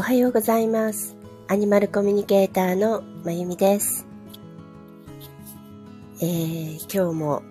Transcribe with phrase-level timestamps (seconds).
[0.00, 1.14] おはようございます。
[1.46, 4.06] アニマルコミュニケーターのまゆみです。
[6.22, 7.42] えー、今日も、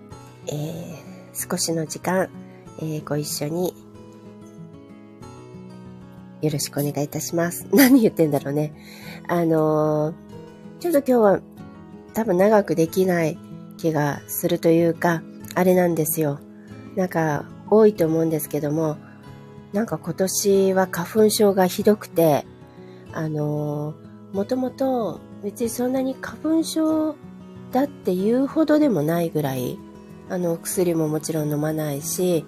[0.48, 2.28] えー、少しの時間、
[2.80, 3.76] えー、ご一緒に
[6.42, 7.68] よろしくお願いいたします。
[7.72, 8.74] 何言ってんだろうね。
[9.28, 10.16] あの
[10.80, 11.42] ちょっと今日は
[12.16, 13.38] 多分長くできない
[13.78, 15.22] 気がするというか、
[15.54, 16.40] あれなんですよ。
[16.96, 18.98] なんか多いと思うんですけども、
[19.74, 22.46] なんか今年は花粉症がひどくて、
[23.14, 27.16] あのー、もともと別にそんなに花粉症
[27.72, 29.78] だって言うほどでもないぐらい、
[30.30, 32.46] あの、薬ももちろん飲まないし、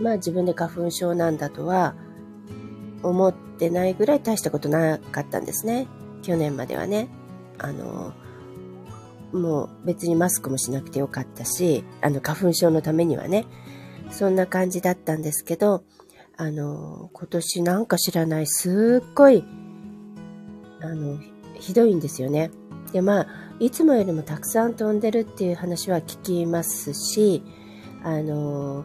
[0.00, 1.94] まあ自分で花粉症なんだとは
[3.02, 5.86] 思ってないぐらい大したことなかったんですね。
[6.22, 7.08] 去年まではね。
[7.58, 8.25] あのー、
[9.36, 13.46] もう別にマスクもしなくてよかったし、あの花粉症のためにはね。
[14.10, 15.84] そんな感じだったんですけど、
[16.36, 19.44] あの、今年なんか知らない、すっごい、
[20.80, 21.18] あの、
[21.54, 22.50] ひどいんですよね。
[22.92, 23.26] で、まあ、
[23.58, 27.42] いつもよりもたくさん飛んでるっていう話は聞きますし、
[28.02, 28.84] あの、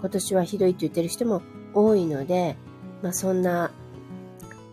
[0.00, 1.42] 今年はひどいって言ってる人も
[1.74, 2.56] 多いので、
[3.02, 3.70] まあそんな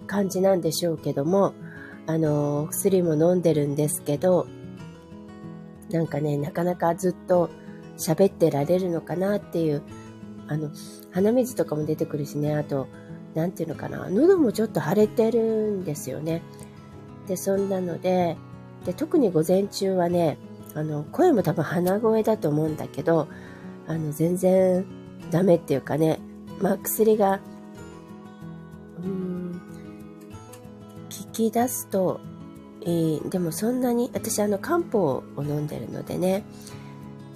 [0.07, 1.53] 感じなんでしょうけども、
[2.07, 4.47] あの、薬も飲んでるんですけど、
[5.95, 7.49] なんかね、なかなかずっと
[7.97, 9.81] 喋ってられるのかなっていう、
[10.45, 10.69] あの、
[11.11, 12.87] 鼻水とかも出てくるしね、あと、
[13.33, 16.41] なんていうのかな、喉もちょっと腫れてるんですよね。
[17.29, 18.35] で、そんなので、
[18.85, 20.37] で、特に午前中はね、
[20.73, 23.29] あの、声も多分鼻声だと思うんだけど、
[23.87, 24.85] あの、全然
[25.31, 26.19] ダメっていうかね、
[26.59, 27.39] まあ、薬が、
[28.99, 29.61] うーん、
[31.09, 32.19] 聞き出すと
[32.85, 33.29] いい。
[33.29, 36.43] でもそんなに、私あの、漢方を飲んでるのでね、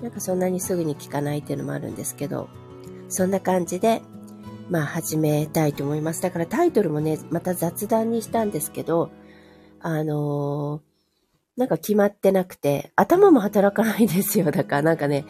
[0.02, 2.48] なんかそんなにすぐに効かないっていうのもあるんですけど、
[3.10, 4.02] そんな感じで、
[4.70, 6.22] まあ始めたいと思います。
[6.22, 9.10] だからタイトルもね、また雑談にしたんですけど、
[9.82, 14.52] あのー、なんか決まってなくて、頭も働かないですよ。
[14.52, 15.26] だからなんかね、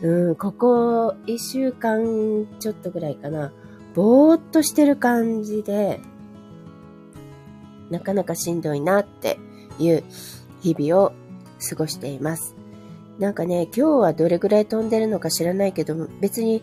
[0.00, 3.52] うん、ここ一週間ちょっとぐらいかな、
[3.94, 6.00] ぼーっとしてる感じで、
[7.90, 9.38] なかなかしんどいなって
[9.78, 10.04] いう
[10.60, 11.12] 日々を
[11.68, 12.54] 過ごしています。
[13.18, 16.62] なんかね、今日はどれぐらい飛んでるのか知らないけど、別に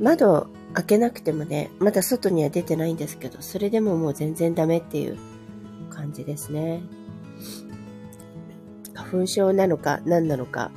[0.00, 5.16] 窓開けなくてもね、まだ外には出てないんですけど、それでももう全然ダメっていう
[5.90, 6.82] 感じですね。
[8.94, 10.70] 花粉症なのか何なのか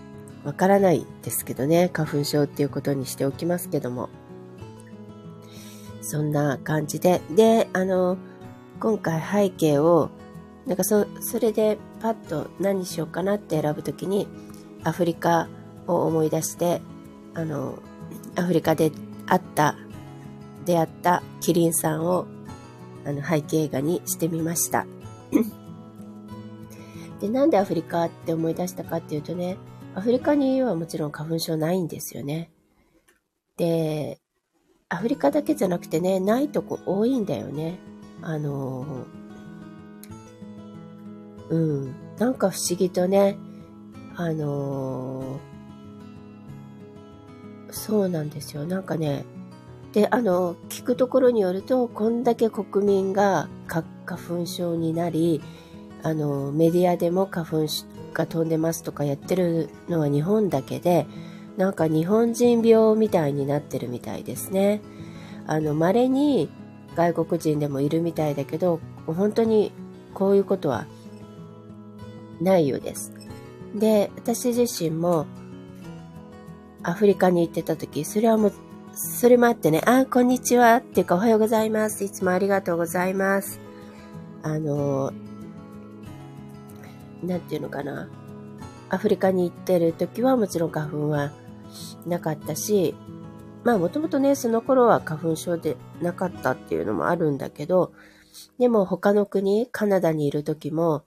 [0.45, 4.09] わからないですけどね、花粉症っていうことにしておきますけども。
[6.01, 8.17] そんな感じで、で、あの、
[8.81, 10.09] 今回背景を、
[10.65, 14.27] なんかそ、それでパッと何しようかなって選ぶときに、
[14.83, 15.47] アフリカ
[15.85, 16.81] を思い出して、
[17.35, 17.77] あの、
[18.35, 18.91] アフリカで
[19.27, 19.75] 会った、
[20.65, 22.25] 出会ったキリンさんを、
[23.05, 24.87] あの、背景映画にしてみました。
[27.21, 29.57] で、なんでアフリカって思い出したかっていうとね、
[29.93, 32.49] アフリカにはもちろん花粉症ないんですよね。
[33.57, 34.19] で、
[34.89, 37.77] アフリカだけじゃなくてね、ないとこ多いんだよね。
[38.21, 39.05] あの
[41.49, 43.37] うん、なんか不思議とね、
[44.15, 45.39] あの、
[47.69, 48.65] そうなんですよ。
[48.65, 49.25] なんかね、
[49.91, 53.83] で、あの、聞くところによると、こんだけ国民が花
[54.17, 55.41] 粉症になり、
[56.03, 57.65] あの、メディアでも花粉
[58.13, 61.05] が飛んでますとかやってるのは日本だけで、
[61.57, 64.81] なんか日本人病みたいになってるみたいですね。
[65.47, 66.49] あの、稀に
[66.95, 69.71] 外国人でもいるみたいだけど、本当に
[70.13, 70.85] こういうことは
[72.41, 73.13] ないようです。
[73.75, 75.25] で、私自身も
[76.83, 78.53] アフリカに行ってた時、それはもう、
[78.93, 82.03] それもあってね、あ、こんにちはっていうかおはようございます。
[82.03, 83.59] いつもありがとうございます。
[84.43, 85.13] あの、
[87.23, 88.09] なんていうのかな。
[88.89, 91.31] アフリカに行ってる時はもちろん花粉は
[92.05, 92.95] なかったし、
[93.63, 97.93] まあもともとね、その頃は花粉症でなかったっていうのもあるんだけど、
[98.59, 101.03] でも他の国、カナダにいる時も、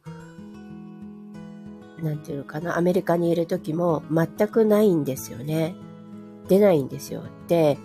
[2.03, 5.75] なんていうのかな、アメリカにいる時も全くないんですよね。
[6.49, 7.23] 出ないんですよ。
[7.49, 7.79] で、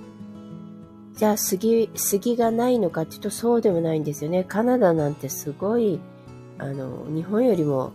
[1.15, 4.43] じゃあ杉、杉がないのかっていうとそうでもないんですよね。
[4.43, 5.99] カナダなんてすごい、
[6.57, 7.91] あの、日本よりも、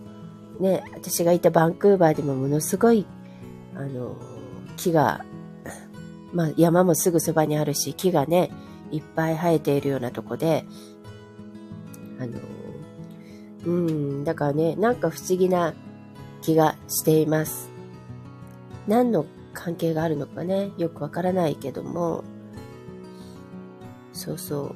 [0.61, 3.07] ね、私がいたバンクーバーでもものすごい、
[3.75, 4.17] あの、
[4.77, 5.25] 木が、
[6.35, 8.51] まあ山もすぐそばにあるし、木がね、
[8.91, 10.67] いっぱい生えているようなとこで、
[12.21, 12.39] あの、
[13.67, 15.75] うん、だからね、なんか不思議な
[16.43, 17.71] 気がしています。
[18.87, 22.25] 何の関係があるのかね、よくわからないけども、
[24.13, 24.75] そうそ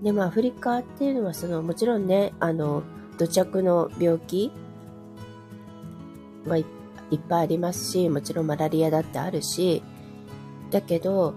[0.00, 0.04] う。
[0.04, 2.82] で、もアフリカっていうのは、その、もちろんね、あの、
[3.18, 4.52] 土着の病気
[6.46, 9.82] はいっぱいありますし、もちろんマラリアだってあるし、
[10.74, 11.34] だけど、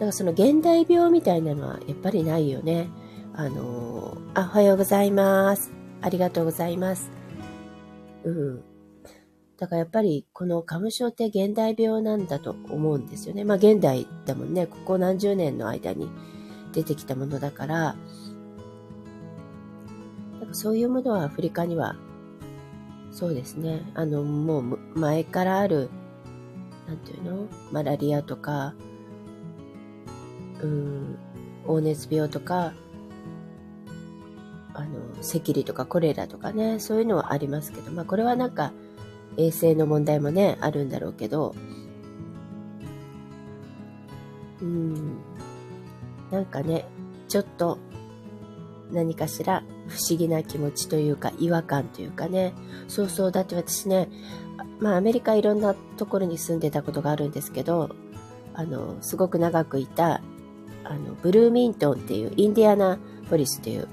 [0.00, 2.88] なんかその現代病みたいなのはやっぱりないよね。
[3.32, 5.70] あのー、あ、おはようございます。
[6.00, 7.12] ありがとうございます。
[8.24, 8.64] うん。
[9.56, 13.44] だからやっぱりこの花粉症って現代病なんだと思うんですよね。
[13.44, 14.66] まあ現代だもんね。
[14.66, 16.10] ここ何十年の間に
[16.72, 17.94] 出てきたものだから、
[20.40, 21.94] なんかそういうものはアフリカには、
[23.12, 23.88] そうですね。
[23.94, 25.88] あの、もう前からある、
[26.92, 27.48] なんていうの？
[27.70, 28.74] マラリアとか、
[30.60, 31.18] うん、
[31.66, 32.74] 黄熱病とか、
[34.74, 34.88] あの、
[35.20, 38.72] 赤痢とかコレラとかね、そういうのはありますけど、まあこれはなんか、
[39.38, 41.54] 衛生の問題もね、あるんだろうけど、
[44.60, 45.16] うん、
[46.30, 46.84] なんかね、
[47.26, 47.78] ちょっと
[48.92, 52.52] 何かしら不思議な気持ちというか違和感というかね、
[52.86, 54.10] そうそう、だって私ね、
[54.80, 57.90] まあアメリカいろんなところに住んでたことがあるんですけど、
[58.54, 60.20] あの、すごく長くいた、
[60.84, 62.98] あの、ブルーミントンっていうインディアナ
[63.30, 63.88] ポリスっていう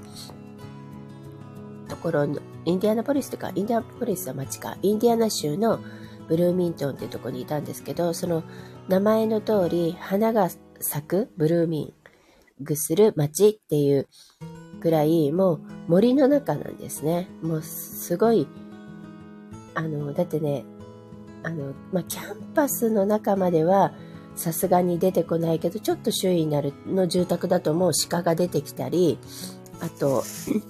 [1.88, 5.80] ところのインディアナポリスとか、インディアナポリスは町か、インディアナ州の
[6.28, 8.42] ブルーミントンっていうところにいたんですけど、その
[8.88, 10.48] 名前の通り、花が
[10.80, 14.08] 咲く blooming する町っていう
[14.80, 17.28] ぐらい、もう森の中なんですね。
[17.42, 18.46] もうすごい、
[19.80, 20.64] あの、だってね、
[21.42, 23.94] あの、まあ、キャンパスの中までは、
[24.36, 29.18] さすがに出てこないけど、ちょっと周囲になるの住宅だともう鹿が出てきたり、
[29.80, 30.22] あと、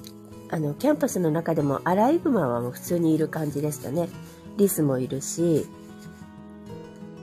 [0.51, 4.09] あの、キャンパスの中でもアライグマはもう普通にいる感じでしたね。
[4.57, 5.67] リスもいるし、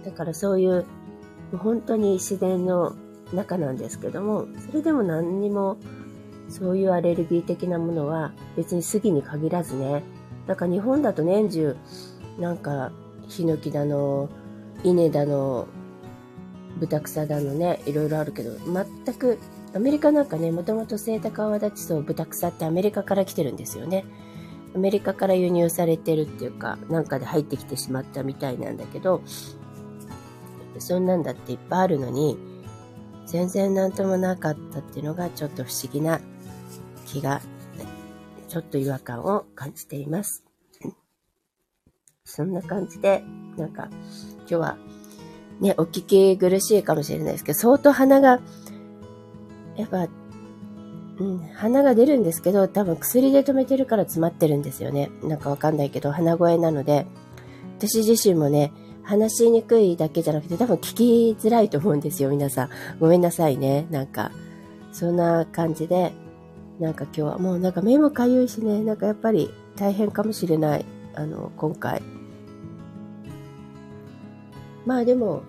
[0.05, 0.85] だからそういう、
[1.57, 2.95] 本当に自然の
[3.33, 5.77] 中なんですけども、それでも何にも、
[6.49, 10.03] そういうアレルギー的なものは別に杉に限らずね。
[10.47, 11.75] だか日本だと年中、
[12.39, 12.91] なんか、
[13.27, 14.29] ヒノキだの、
[14.83, 15.67] 稲だの、
[16.79, 19.39] 豚草だのね、いろいろあるけど、全く
[19.75, 24.05] アメリカなんかね、もともとセイタカアワダチソウ、ブタクサってアメリカから来てるんですよね。
[24.75, 29.21] アメリカから輸入されてるっていうか、なんかで入ってきてしまったみたいなんだけど、
[30.79, 32.37] そんなんだっていっぱいあるのに、
[33.25, 36.21] 全然なんともなかったっていうのがちょっと不思議な
[37.05, 37.41] 気が、
[38.57, 40.43] ちょっと違和感を感じています。
[42.25, 43.23] そんな感じで、
[43.55, 43.87] なんか、
[44.39, 44.77] 今日は、
[45.61, 48.39] ね、お聞き苦しいかもしれないですけど、相当鼻が
[49.75, 50.07] やっぱ、
[51.19, 55.11] うん、鼻が出るんですけど、多分薬で止めてるから詰まってるんですよね。
[55.23, 57.05] なんかわかんないけど、鼻声なので、
[57.77, 58.73] 私自身もね、
[59.03, 62.69] 話しにくいだけじゃなくて、多分聞きづらいと思うんですよ、皆さん。
[62.99, 63.85] ごめんなさいね。
[63.91, 64.31] なんか、
[64.91, 66.11] そんな感じで、
[66.79, 70.85] なんか今日はもうなんか目もかゆいしね、なんかやっぱり大変かもしれない。
[71.15, 72.03] あの、今回。
[74.85, 75.41] まあでも、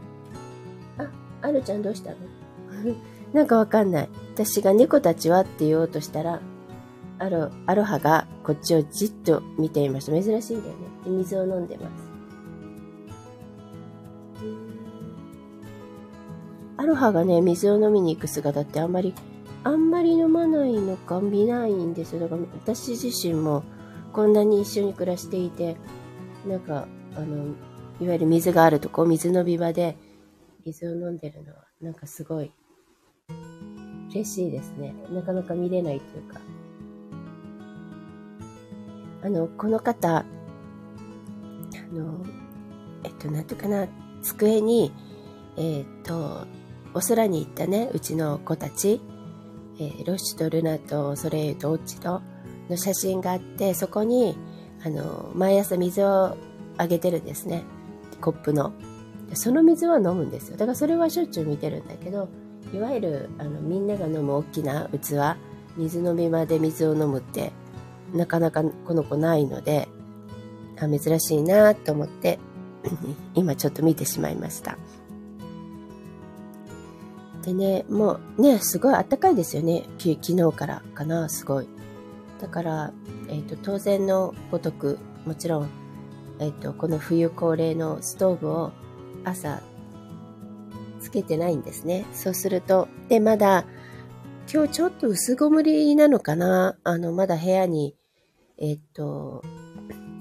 [0.96, 1.08] あ、
[1.42, 2.16] あるちゃんどうしたの？
[3.34, 4.08] なんかわかんない。
[4.34, 6.40] 私が猫たちはって言おうとしたら、
[7.18, 10.12] アロ、アロハがこっちをじっと見ていました。
[10.12, 10.80] 珍しいんだよね。
[11.04, 12.08] で水を飲んでます。
[16.78, 19.12] アロハがね、水を飲みに行く姿ってあんまり、
[19.64, 22.20] あんまり飲まないのか見ないんですよ。
[22.20, 23.64] だから私自身も
[24.12, 25.76] こんなに一緒に暮らしていて、
[26.46, 27.54] なんか、あの、
[28.00, 29.96] いわゆる水があるとこ、水飲み場で
[30.64, 32.52] 水を飲んでるのは、なんかすごい
[34.10, 34.94] 嬉しいですね。
[35.10, 36.40] なかなか見れないというか。
[39.22, 40.24] あの、この方、あ
[41.92, 42.24] の、
[43.04, 43.86] えっと、なんていうかな、
[44.22, 44.92] 机に、
[45.56, 46.46] えっと、
[46.94, 49.00] お空に行ったね、うちの子たち、
[49.78, 52.22] えー、ロッシュとルナとソレイユとオッチと
[52.68, 54.36] の写真があって、そこに、
[54.84, 56.36] あの、毎朝水を
[56.76, 57.64] あげてるんですね。
[58.20, 58.72] コップの。
[59.34, 60.56] その水は飲むんですよ。
[60.56, 62.28] だからそれはしょっちゅう見てるんだけど、
[62.74, 65.14] いわゆるあのみんなが飲む大きな器
[65.76, 67.52] 水飲み場で水を飲むって
[68.12, 69.88] なかなかこの子ないので
[70.78, 72.38] あ珍しいなと思って
[73.34, 74.76] 今ちょっと見てしまいました
[77.48, 81.68] でねもうねすごいあったかいですよね昨日からかなすごい
[82.40, 82.92] だから、
[83.28, 85.68] えーと、当然のごとくもちろん、
[86.38, 88.72] えーとこの冬恒例のストーブを
[89.24, 89.60] 朝
[91.00, 92.04] つけてないんですね。
[92.12, 93.64] そうすると、で、まだ、
[94.52, 97.94] 今日ちょっと薄曇りなのかなあの、まだ部屋に、
[98.58, 99.42] えっと、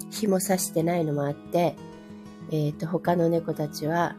[0.09, 1.75] 紐さしてないのもあって、
[2.51, 4.15] えっ、と、他の猫たちは、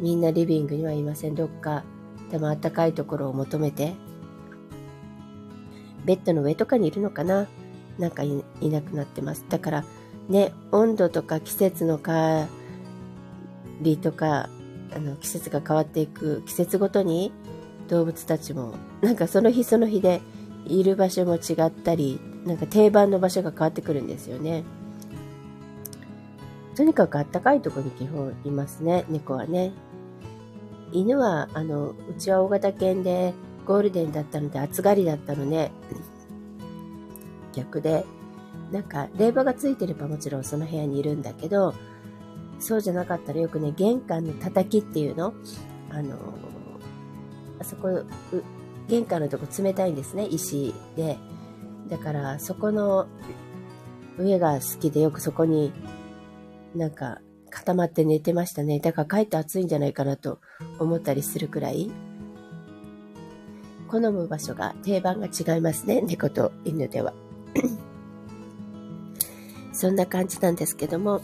[0.00, 1.34] みんなリビングにはいません。
[1.34, 1.84] どっか、
[2.30, 3.94] でも暖かいところを求めて、
[6.04, 7.46] ベッドの上とかにいるのかな？
[7.98, 9.44] なんかいなくなってます。
[9.48, 9.84] だから、
[10.28, 12.48] ね、温度とか季節の変わ
[13.80, 14.48] りとか、
[14.94, 17.32] あの、季節が変わっていく季節ごとに
[17.88, 20.20] 動物たちも、なんかその日その日で
[20.66, 24.64] いる場所も違ったり、なんか定番の場所が変わってくるんですよね。
[26.74, 29.72] とにかくあったかいところに基本いますね、猫はね。
[30.94, 33.34] 犬は、あの、うちは大型犬で
[33.66, 35.72] ゴールデンだったので暑がりだったのね、
[37.52, 38.06] 逆で、
[38.70, 41.74] なんか冷房がついてればもちろんその部屋にいるんだけど、
[42.60, 45.34] そうじゃなかったらよくね、玄関の叩きっていうの
[45.90, 46.16] あの、
[47.58, 48.04] あそこ、
[48.86, 51.18] 玄関のとこ冷たいんですね、石で。
[51.88, 53.06] だからそこの
[54.16, 55.72] 上が好きでよくそこに
[56.74, 57.20] なんか
[57.54, 58.80] 固まって寝てましたね。
[58.80, 60.40] だから帰って暑いんじゃないかなと
[60.80, 61.88] 思ったりするくらい。
[63.86, 66.02] 好む場所が定番が違いますね。
[66.02, 67.14] 猫と犬では。
[69.72, 71.20] そんな感じなんですけども。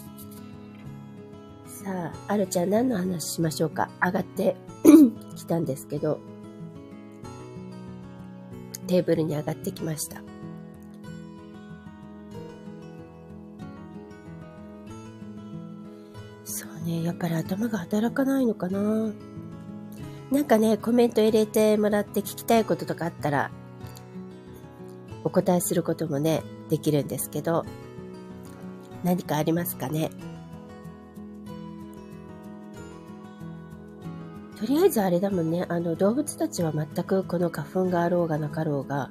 [1.67, 3.91] さあ、あるちゃん何の話しましょうか。
[4.01, 4.55] 上がって
[5.35, 6.21] きたんですけど、
[8.87, 10.23] テーブルに上がってきました。
[16.85, 19.13] ね、やっぱり頭が働かないのかな。
[20.31, 23.51] なんかね、コメント入れてもらって聞きたいこととかあったら、
[25.25, 27.65] お答えすることもね、できるんですけど、
[29.03, 30.11] 何かありますかね。
[34.59, 39.11] とりあえずあれだもんね、あの動物たちは全くこの花粉があろうがなかろうが、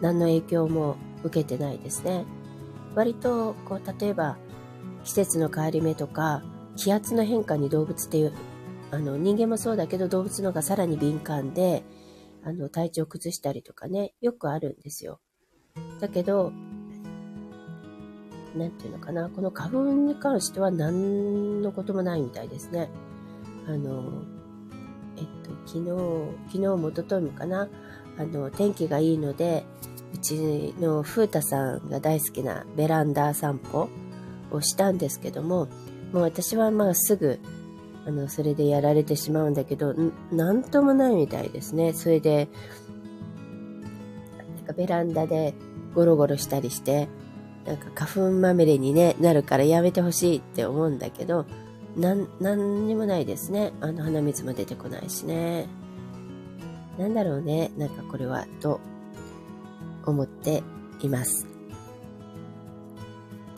[0.00, 2.24] 何の影響も受けてないですね。
[2.94, 4.38] 割と、こう、例えば、
[5.04, 6.42] 季節の変わり目とか、
[6.76, 8.32] 気圧の変化に動物っていう、
[8.90, 11.84] あの、人間もそうだけど動物の方がさらに敏感で、
[12.44, 15.20] あの、体調崩したりとかね、よくあるんですよ。
[16.00, 16.52] だけど、
[18.54, 22.88] なんていうのかな、この花粉に関しては何のこともないみたいですね。
[23.66, 24.22] あの、
[25.16, 25.90] えっと、昨日、
[26.46, 27.68] 昨日も一昨日もかな、
[28.18, 29.66] あの、天気がいいので、
[30.14, 33.88] うちの風太さんが大好きなベランダ散歩
[34.50, 35.68] をしたんですけども、
[36.16, 37.38] もう私はまあすぐ、
[38.06, 39.94] あの、それでやられてしまうんだけど、
[40.32, 41.92] なんともないみたいですね。
[41.92, 42.48] それで、
[44.56, 45.52] なんかベランダで
[45.94, 47.08] ゴロゴロしたりして、
[47.66, 51.44] なんか花粉まみれに、ね、なるからやめてほしいって思うんだけど、
[51.98, 53.74] なん、なんにもないですね。
[53.82, 55.66] あの鼻水も出てこないしね。
[56.96, 57.72] なんだろうね。
[57.76, 58.80] なんかこれは、と
[60.06, 60.62] 思って
[61.02, 61.46] います。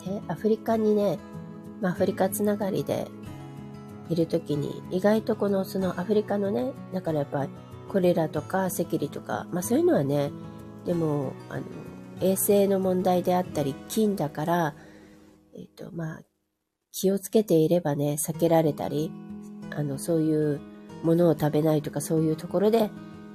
[0.03, 1.19] で、アフリカにね、
[1.81, 3.07] まあ、アフリカつながりで
[4.09, 7.51] いるときに、意外とこの、そのアフリカのね、だからやっぱり
[7.87, 10.31] コレラとか赤痢とか、まあそういうのはね、
[10.85, 11.63] でも、あの、
[12.21, 14.75] 衛生の問題であったり、菌だから、
[15.55, 16.21] えっ、と、まあ、
[16.91, 19.11] 気をつけていればね、避けられたり、
[19.71, 20.59] あの、そういう
[21.03, 22.89] ものを食べないとか、そういうところで、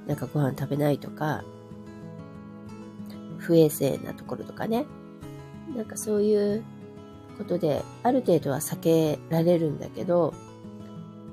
[0.07, 1.43] なんかご飯食べないとか、
[3.39, 4.85] 不衛生なところとかね、
[5.75, 6.63] なんかそういう
[7.37, 10.33] ことで、ある程度は避けられるんだけど、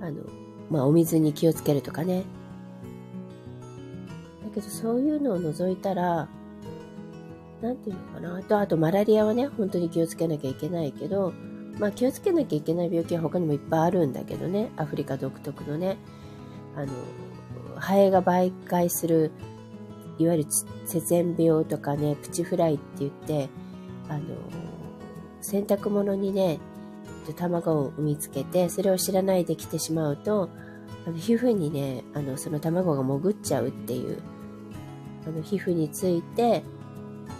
[0.00, 0.23] あの、
[0.71, 2.25] まあ、お水に気をつけるとかね。
[4.44, 6.28] だけど、そういうのを除いたら、
[7.61, 8.37] なんていうのかな。
[8.38, 11.32] あと、あと、マラリアはね、本当に気をつけなきゃいけないけど、
[11.78, 14.71] まあ、気をつけなきゃいけない病気は他にもいっぱいあるんだけどね。
[14.76, 15.97] アフリカ独特のね。
[16.76, 16.88] あの、
[17.76, 19.30] ハエが媒介する、
[20.18, 20.50] いわゆる
[20.87, 23.49] 節縁病とかね、プチフライって言って、
[24.09, 24.23] あの、
[25.42, 26.58] 洗濯物にね、
[27.37, 30.49] 卵を産みつけて、それを知らないで来てしまうと、
[31.06, 34.22] あの皮膚にね、あの、その卵が潜っちゃうっていう、
[35.26, 36.62] あの、皮膚について、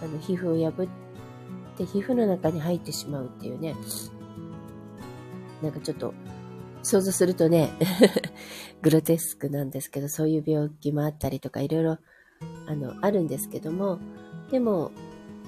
[0.01, 3.75] あの、皮膚を破って、皮膚の中に入ってしまうっていうね、
[5.61, 6.13] なんかちょっと、
[6.85, 7.71] 想像するとね
[8.81, 11.97] グロテスクなんですけど、そういう病気もあったりとか、いろいろ、
[12.67, 13.99] あの、あるんですけども、
[14.51, 14.91] でも、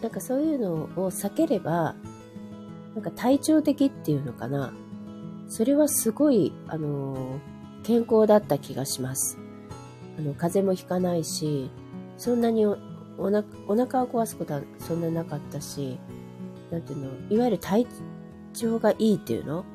[0.02, 1.96] なんかそういうのを避ければ、
[2.96, 4.74] なんか体調的っていうのかな。
[5.48, 7.40] それはすごい、あの、
[7.84, 9.38] 健康だった気がします。
[10.18, 11.70] あの、風邪もひかないし、
[12.18, 12.78] そんなにお
[13.18, 16.00] お腹を壊すことはそんななかったし、
[16.72, 17.86] なんていうの、いわゆる体
[18.54, 19.66] 調がいいっていうの、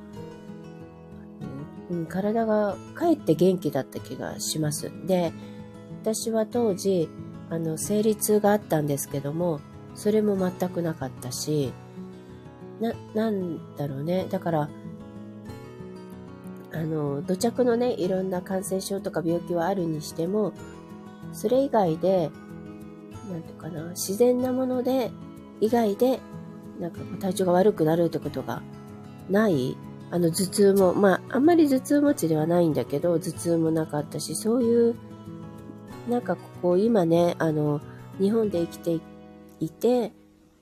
[1.90, 4.90] うん、体がかえって元気だった気がします。
[5.06, 5.32] で、
[6.02, 7.08] 私は当時、
[7.50, 9.60] あの、生理痛があったんですけども、
[9.94, 11.72] それも全くなかったし、
[12.80, 14.26] な、なんだろうね。
[14.30, 14.68] だから、
[16.72, 20.52] あの、土着のね、いろんな感染症とか病気はあるにしても、
[21.32, 22.30] それ以外で、
[23.30, 25.10] なんていうかな、自然なもので、
[25.60, 26.20] 以外で、
[26.78, 28.62] なんか体調が悪くなるってことが
[29.28, 29.76] ない
[30.12, 34.96] あの頭痛も、まあ、あんまり頭痛持ちではないんだけど、頭痛もなかったし、そういう、
[36.08, 37.80] なんかここ今ね、あの、
[38.18, 39.00] 日本で生きて
[39.60, 40.12] いて、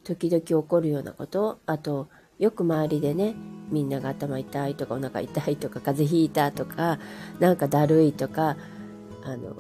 [0.09, 3.35] 時々起こるようなこと、あと、よく周りでね、
[3.71, 6.99] みんなが頭痛いとかお腹痛いとか風邪ひいたとか、
[7.41, 8.57] なんかだるいとか、
[9.23, 9.55] あの、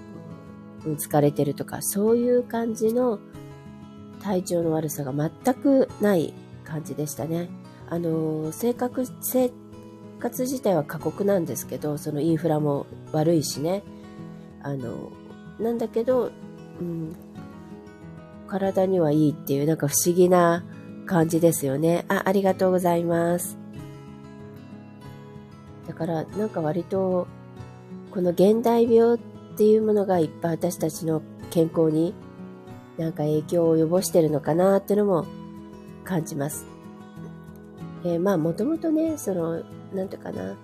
[0.96, 3.18] 疲れてるとか、そういう感じの
[4.22, 6.32] 体調の悪さが全くない
[6.64, 7.50] 感じでしたね。
[7.90, 9.52] あの、性格、性
[10.18, 13.82] 活自体は過酷なんですけど、そのインフラも悪いしね。
[14.62, 15.12] あの、
[15.60, 16.30] なんだけど、
[16.80, 17.14] うん、
[18.48, 20.64] 体にはいいっていう、なんか不思議な
[21.06, 22.04] 感じですよね。
[22.08, 23.58] あ、ありがとうございます。
[25.86, 27.28] だから、なんか割と、
[28.10, 29.20] この現代病っ
[29.56, 32.14] ていうものがいっぱい私たちの健康に
[32.96, 35.26] なんか影響を及ぼしてるのかなってのも
[36.04, 36.66] 感じます。
[38.04, 39.62] えー、まあもともとね、その
[39.94, 40.56] なんていうかな、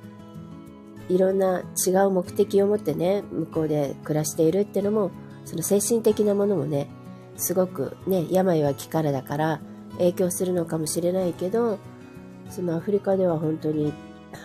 [1.08, 5.10] いろんな違う目的を持ってね、向こうで暮らしているってのも、
[5.44, 6.88] その精神的なものもね、
[7.36, 9.60] すごくね、病は気からだから
[9.98, 11.78] 影響するのかもしれないけど、
[12.50, 13.92] そのアフリカでは本当に、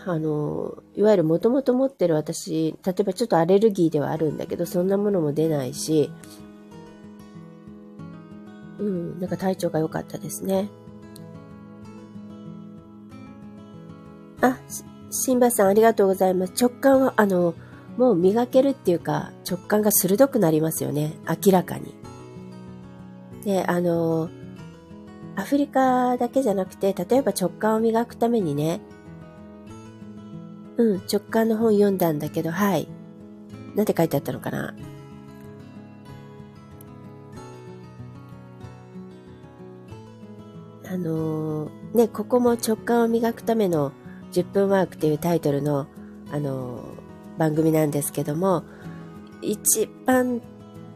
[0.05, 6.12] あの、いわゆるもともと持ってる私、例えばちょっとアレルギーではあるんだけど、そんなものも出ないし、
[8.79, 10.69] うん、なんか体調が良かったですね。
[14.41, 14.58] あ、
[15.12, 16.53] 新橋さんありがとうございます。
[16.60, 17.53] 直感は、あの、
[17.98, 21.17] もう磨けるっていうか、直感が鋭くなりますよね。
[21.27, 21.99] 明らかに。
[23.43, 24.29] で、あの、
[25.36, 28.81] アフリカだけじゃなくて、例えば直感を磨くためにね、
[30.77, 32.88] うん、直感の本読んだんだけど、はい。
[33.75, 34.74] なんて書いてあったのかな？
[40.92, 43.92] あのー、ね、ここも直感を磨くための
[44.31, 45.87] 10分ワークというタイトルの、
[46.31, 46.83] あの、
[47.37, 48.64] 番組なんですけども、
[49.42, 50.42] 一番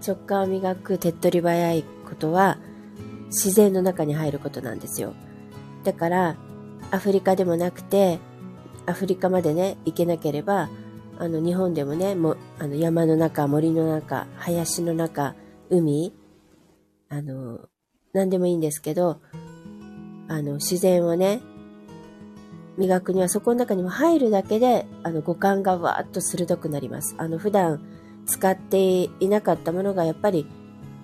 [0.05, 2.57] 直感を磨く手っ取り早いことは、
[3.27, 5.13] 自然の中に入ることなんですよ。
[5.83, 6.37] だから、
[6.91, 8.19] アフリカでもなくて、
[8.85, 10.69] アフリカまでね、行けなければ、
[11.17, 15.35] あの、日本でもね、もあの山の中、森の中、林の中、
[15.69, 16.13] 海、
[17.09, 17.61] あの、
[18.13, 19.21] 何でもいいんですけど、
[20.27, 21.41] あの、自然をね、
[22.77, 27.15] 磨くにはそこの中にも入るだけで、あの、五感がわーっと鋭くなります。
[27.17, 27.83] あの、普段
[28.25, 30.47] 使っていなかったものがやっぱり、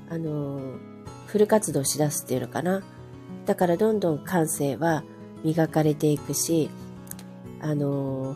[0.09, 0.59] あの、
[1.29, 2.81] フル活動しだすっていうのかな。
[3.45, 5.03] だからどんどん感性は
[5.43, 6.69] 磨かれていくし、
[7.61, 8.35] あの、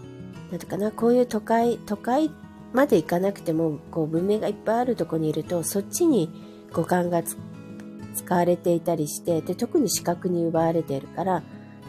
[0.52, 2.30] なんていうかな、こういう都会、都会
[2.72, 6.30] まで行かなくても、こう文明がいっぱいあるとこにいると、そっちに
[6.72, 11.44] 五感が使われていたりして、で、特に視覚に奪われているから、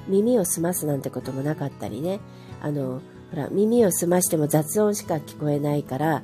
[0.09, 2.21] 耳を澄ますなんてこともなかったりね。
[2.63, 6.23] あの、ほら、耳を澄ましても雑音しか聞こえないから、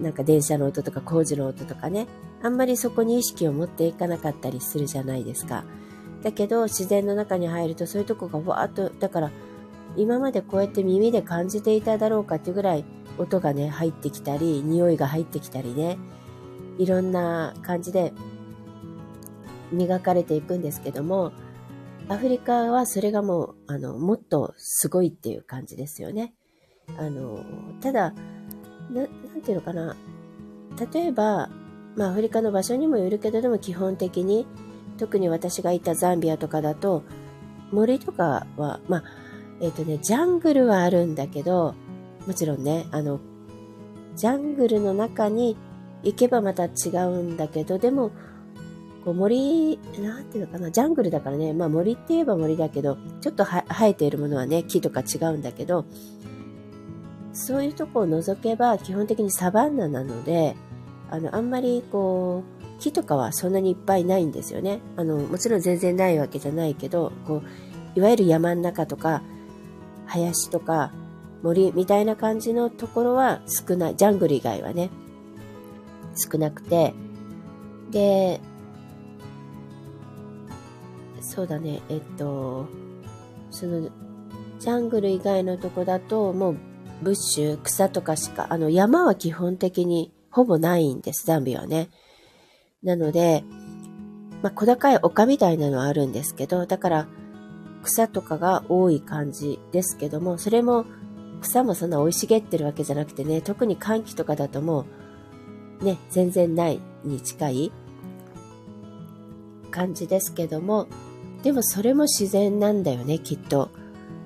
[0.00, 2.06] なんか電車の音とか工事の音とかね、
[2.44, 5.64] あんまりそこに意識を持っていかなかったりするじゃないですか。
[6.22, 9.30] だけど、自然の中に入るとそういうとこがわっと、だから、
[9.96, 12.84] 今までこうやって耳で感じていただろうかっていうぐらい
[13.16, 15.96] 音がね、入ってきたり、匂いが入ってきたりね、
[16.76, 18.12] いろんな感じで
[19.72, 21.32] 磨かれていくんですけども、
[22.10, 26.34] アフリカはそれがもう、あの、もっとすごいっていう感じですよね。
[26.98, 27.42] あの、
[27.80, 28.12] ただ、
[28.90, 29.96] な、なんていうのかな。
[30.92, 31.48] 例えば、
[31.96, 34.46] まあアフリカの場所にもよるけれども基本的に、
[34.98, 37.02] 特に私がいたザンビアとかだと、
[37.72, 39.04] 森とかは、まあ、
[39.60, 41.74] えっ、ー、とね、ジャングルはあるんだけど、
[42.26, 43.20] もちろんね、あの、
[44.16, 45.56] ジャングルの中に
[46.02, 48.10] 行けばまた違うんだけど、でも、
[49.04, 55.84] こう森、なんていうのかな、ジャングルだからね、まあ森って言えば森だけど、ちょっと生えているものはね、木とか違うんだけど、
[57.32, 60.56] そういうとこを除けば基本的にサバンナなので、
[61.10, 64.80] あの、あんまりこう、木とかはそんなにいっぱいないんですよね。
[64.96, 67.42] あの、もちろん全然ないわけじゃないけど、こ
[67.96, 69.22] う、いわゆる山の中とか、
[70.06, 70.92] 林とか
[71.42, 73.96] 森みたいな感じのところは少ない。
[73.96, 74.90] ジャングル以外はね、
[76.16, 76.94] 少なくて、
[77.90, 78.40] で、
[81.20, 82.66] そうだね、えっと、
[83.50, 83.88] その、
[84.58, 86.56] ジャングル以外のとこだと、もう、
[87.02, 91.90] ブッシュ、草とかしか、あの、山は基本的にほぼないんです、ザンビはね。
[92.82, 93.44] なので、
[94.42, 97.08] まあ、小高い丘みたいなのはあるんですけど、だから、
[97.84, 100.86] 草とかが多い感じですけども、それも
[101.40, 104.86] 草もそんな生い茂ってるわけじゃなくてね、特に寒気とかだとも
[105.80, 107.72] う、ね、全然ないに近い
[109.70, 110.88] 感じですけども、
[111.42, 113.70] でもそれも自然なんだよね、きっと。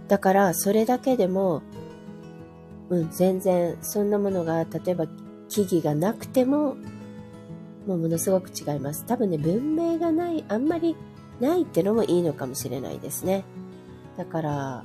[0.07, 1.63] だから、それだけでも、
[2.89, 5.07] うん、全然、そんなものが、例えば
[5.49, 6.77] 木々がなくても、
[7.87, 9.05] もうものすごく違います。
[9.07, 10.97] 多分ね、文明がない、あんまり
[11.41, 13.45] ないってのもいいのかもしれないですね。
[14.17, 14.85] だから、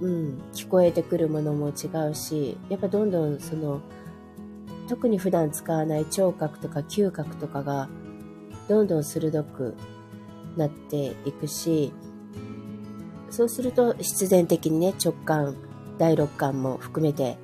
[0.00, 3.80] うん、聞こえてくるものも違うし、やっぱどんどんその、
[4.88, 7.88] 特に普段使わない聴覚とか嗅覚とかが、
[8.68, 9.74] どんどん鋭く
[10.56, 11.92] なっていくし、
[13.30, 15.56] そうすると必然的にね、直感、
[15.98, 17.36] 第六感も含めて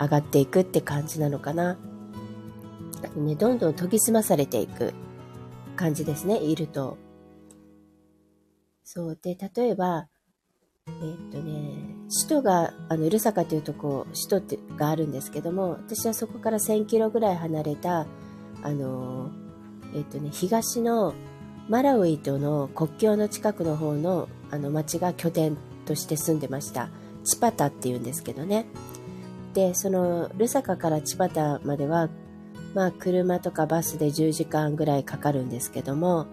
[0.00, 1.78] 上がっていくって感じなのかな。
[3.16, 4.94] ね、どんどん研ぎ澄まされていく
[5.76, 6.98] 感じですね、いると。
[8.84, 9.18] そう。
[9.20, 10.08] で、例えば、
[10.86, 18.06] え、っとね、首都が、あの、ルサカというとこ、首都ってがあるんですけども、私はそこから1000キロぐらい離れた、
[18.62, 19.30] あの、
[19.94, 21.14] え、っとね、東の
[21.68, 26.90] マラウイとの国境の近くの方の、あの、町が拠点として住んでました。
[27.24, 28.66] チパタっていうんですけどね。
[29.54, 32.08] で、その、ルサカからチパタまでは、
[32.74, 36.26] まあ、車とかバスで10時間ぐらいかかるんですけども、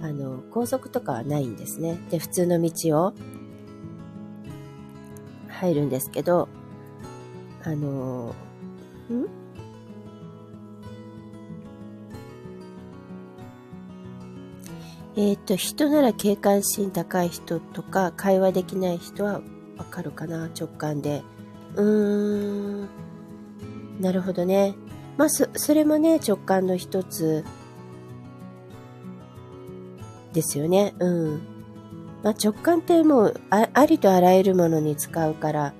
[0.00, 1.98] あの、高速とかはないんですね。
[2.10, 3.12] で、普通の道を
[5.48, 6.48] 入るんですけど、
[7.64, 8.34] あの、
[9.10, 9.26] ん？
[15.16, 19.42] えっ、ー、と、人なら警戒心高い人とか、会話できない人は
[19.76, 21.24] わかるかな直感で。
[21.76, 22.88] うーん。
[24.00, 24.74] なるほどね。
[25.16, 27.44] まあ、そ、それもね、直感の一つ
[30.32, 30.94] ですよね。
[30.98, 31.40] うん。
[32.22, 35.74] まあ、直感ってもうあ、ありとあらゆるものに使うから、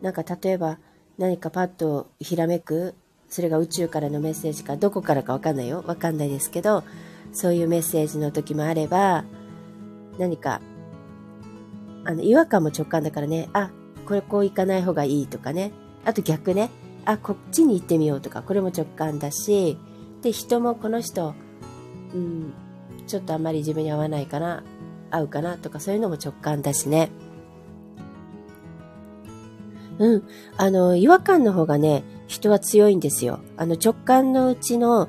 [0.00, 0.78] なんか例えば
[1.18, 2.94] 何かパッとひらめく、
[3.28, 5.82] それが宇宙からのメッセージか、どこからかわかんないよ。
[5.86, 6.84] わかんないですけど、
[7.32, 9.24] そういうメッセージの時もあれば、
[10.18, 10.60] 何か、
[12.04, 13.70] あの、違和感も直感だからね、あ、
[14.06, 15.72] これこう行かない方がいいとかね。
[16.04, 16.70] あと逆ね、
[17.04, 19.78] あ、こっちに行ってみようとか、これも直感だし、
[20.22, 21.34] で、人もこの人、
[22.14, 22.52] うん、
[23.06, 24.62] ちょっとあんまり自分に合わないかな、
[25.10, 27.10] 合うかなとか、そういうのも直感だしね。
[29.98, 30.22] うん。
[30.56, 33.40] あの、違和感の方がね、人は強いんですよ。
[33.56, 35.08] あの、直感のうちの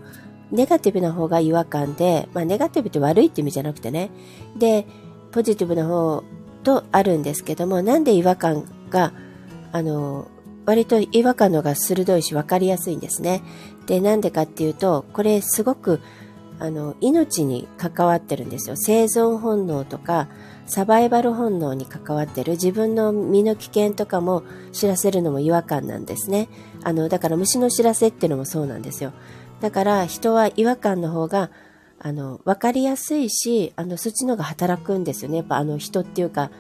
[0.51, 4.11] ネガティブな方が違和感で、まあ、ネガティブって悪いって意味じゃなくてね。
[4.57, 4.85] で、
[5.31, 6.23] ポジティブな方
[6.63, 9.11] とあるんですけども、なんで違和感が、
[9.73, 10.27] あの、
[10.65, 13.41] 割と違和感のが鋭いし分かりやすいんですね。
[13.87, 15.99] で、なんでかっていうと、これすごく、
[16.59, 18.77] あの、命に関わってるんですよ。
[18.77, 20.29] 生存本能とか、
[20.65, 26.47] サバイバル本能に関わってる自分の身の危険とかも知らせるのも違和感なんですね。
[26.83, 29.11] あの、だから虫の知らせっていうのもそうなんですよ。
[29.59, 31.49] だから人は違和感の方が、
[31.99, 35.37] あの、わかりやすいし、あの、そっちの方が働くんですよね。
[35.37, 36.51] やっぱあの人っていうか、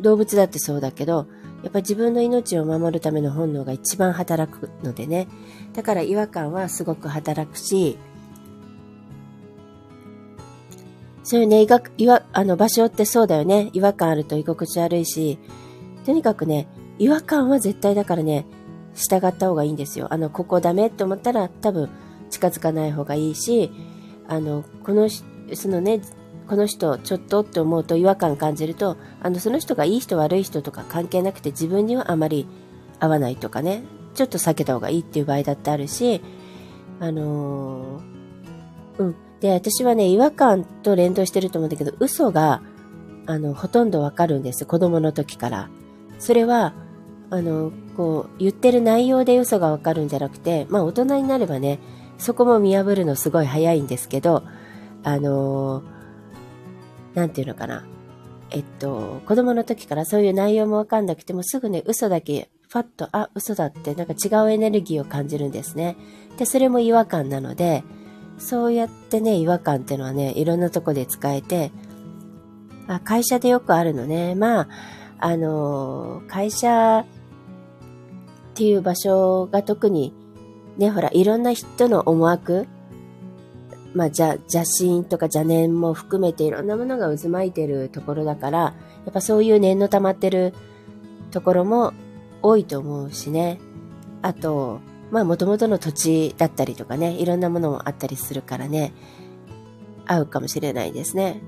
[0.00, 1.26] 動物だってそうだけど、
[1.62, 5.28] やっぱ自分の命を守るための本能が一番働くのでね。
[5.72, 7.98] だから違和感はすごく働くし、
[11.24, 11.66] そういうね、
[11.98, 13.68] いわ、あの、場所ってそうだよね。
[13.74, 15.38] 違和感あると居心地悪いし、
[16.06, 16.68] とにかくね、
[16.98, 18.46] 違和感は絶対だからね、
[18.94, 20.08] 従った方がいいんですよ。
[20.10, 21.90] あの、ここダメって思ったら多分
[22.30, 23.70] 近づかない方がいいし、
[24.26, 26.00] あの、この、そのね、
[26.48, 32.46] この人ちょっとって思うと違和感感じると、あの、その人がいい人悪い人とか関係なくて自分にはあまり
[32.98, 33.82] 合わないとかね、
[34.14, 36.22] ちょっと避けた方がいいっていう場合だってあるし、
[37.00, 39.16] あのー、うん。
[39.40, 42.62] で、私はね、違和感と連動してると思うんだけど、嘘が、
[43.26, 44.64] あの、ほとんどわかるんです。
[44.64, 45.68] 子供の時から。
[46.18, 46.72] それは、
[47.30, 51.78] あの、こう、言ってる内容で嘘がわかるんじゃなくて、まあ大人になればね、
[52.16, 54.42] そこも見破るのすごい早いんですけど、
[55.04, 55.97] あのー
[57.18, 57.84] なんていうのかな。
[58.50, 65.96] えっと、子供の時からそういう内容もわかんなくてもすぐね、嘘だけ、ファッと、あ、嘘だってなんか違うエネルギーを感じるんですね。
[66.38, 67.82] で、それも違和感なので、
[68.38, 71.72] そうやってね、違和感っていうのはね、いろんなとこで使えて、
[72.86, 74.34] あ、会社でよくあるのね。
[74.34, 74.68] まあ、
[75.18, 77.06] あの、会社っ
[78.54, 80.14] ていう場所が特に、
[80.78, 82.66] ね、ほら、いろんな人の思惑、
[83.94, 88.74] まあ、邪、邪心とか邪念も含めていろんなものが渦巻いてるところだから、や
[89.10, 90.54] っぱそういう念の溜まってる
[91.30, 91.92] ところも
[92.42, 93.58] 多いと思うしね。
[94.22, 98.92] あと、まあ、元々の土地だったりとかね、いろんなものもあったりするからね、
[100.06, 101.40] 合うかもしれないですね。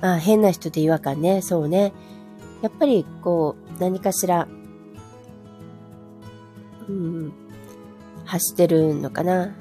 [0.00, 1.92] あ変な人で違和感ね、そうね。
[2.62, 4.48] やっぱりこう、何かしら、
[6.88, 7.32] うん、
[8.24, 9.54] 走ってるのかな。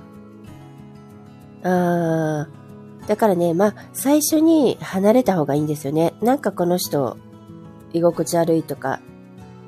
[1.63, 6.13] ああ、だからね、まあ、最初に離れた方がいいんですよね。
[6.21, 7.17] なんかこの人、
[7.93, 8.99] 居心地悪いとか、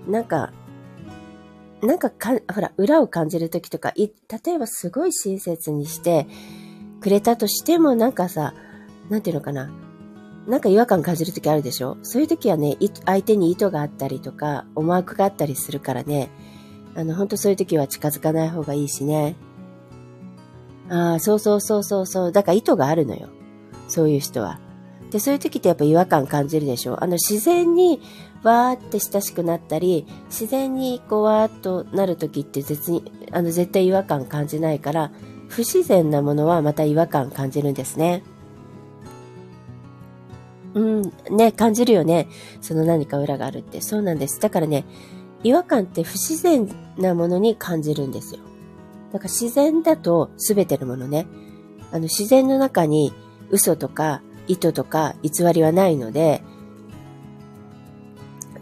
[0.08, 0.52] なんか、
[1.82, 4.08] なんかか、ほら、裏を感じるときとか、い、
[4.46, 6.28] 例えばすごい親切にして
[7.00, 8.54] くれたとしても、なんかさ、
[9.10, 9.70] なんていうのかな。
[10.48, 16.30] なんか違和感感じるときあるでしょそういうときはね、相手に意図があったりとか、思惑があったりするからね、
[16.96, 19.36] あの、ほんとそういうときは近づかない方がいいしね。
[20.90, 22.32] ああ、そうそうそうそうそう。
[22.32, 23.30] だから意図があるのよ。
[23.88, 24.60] そういう人は。
[25.12, 28.02] で、そういう時ってやっぱ違和感感じるでしょあの、自然に
[28.44, 35.12] わーって親しくなったり、自然にこうわーっとなる時って絶に、あの、絶対違和感感じないから、
[35.48, 38.24] 不自然なものはまた違和感感じるんですね。
[40.74, 42.28] うん、ね、感じるよね。
[42.62, 43.82] その何か裏があるって。
[43.82, 44.40] そうなんです。
[44.42, 44.86] だからね、
[45.44, 46.68] 違和感って不自然
[46.98, 48.42] なものに感じるんですよ。
[49.14, 51.28] だから自然だと全てのものね、
[51.92, 53.14] あの自然の中に
[53.50, 56.42] 嘘とか意図とか偽りはないので、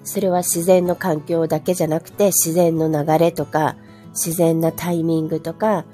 [0.04, 3.76] それは自然の環境だけじゃなくて自然の流れとか
[4.10, 5.86] 自然なタイミングとか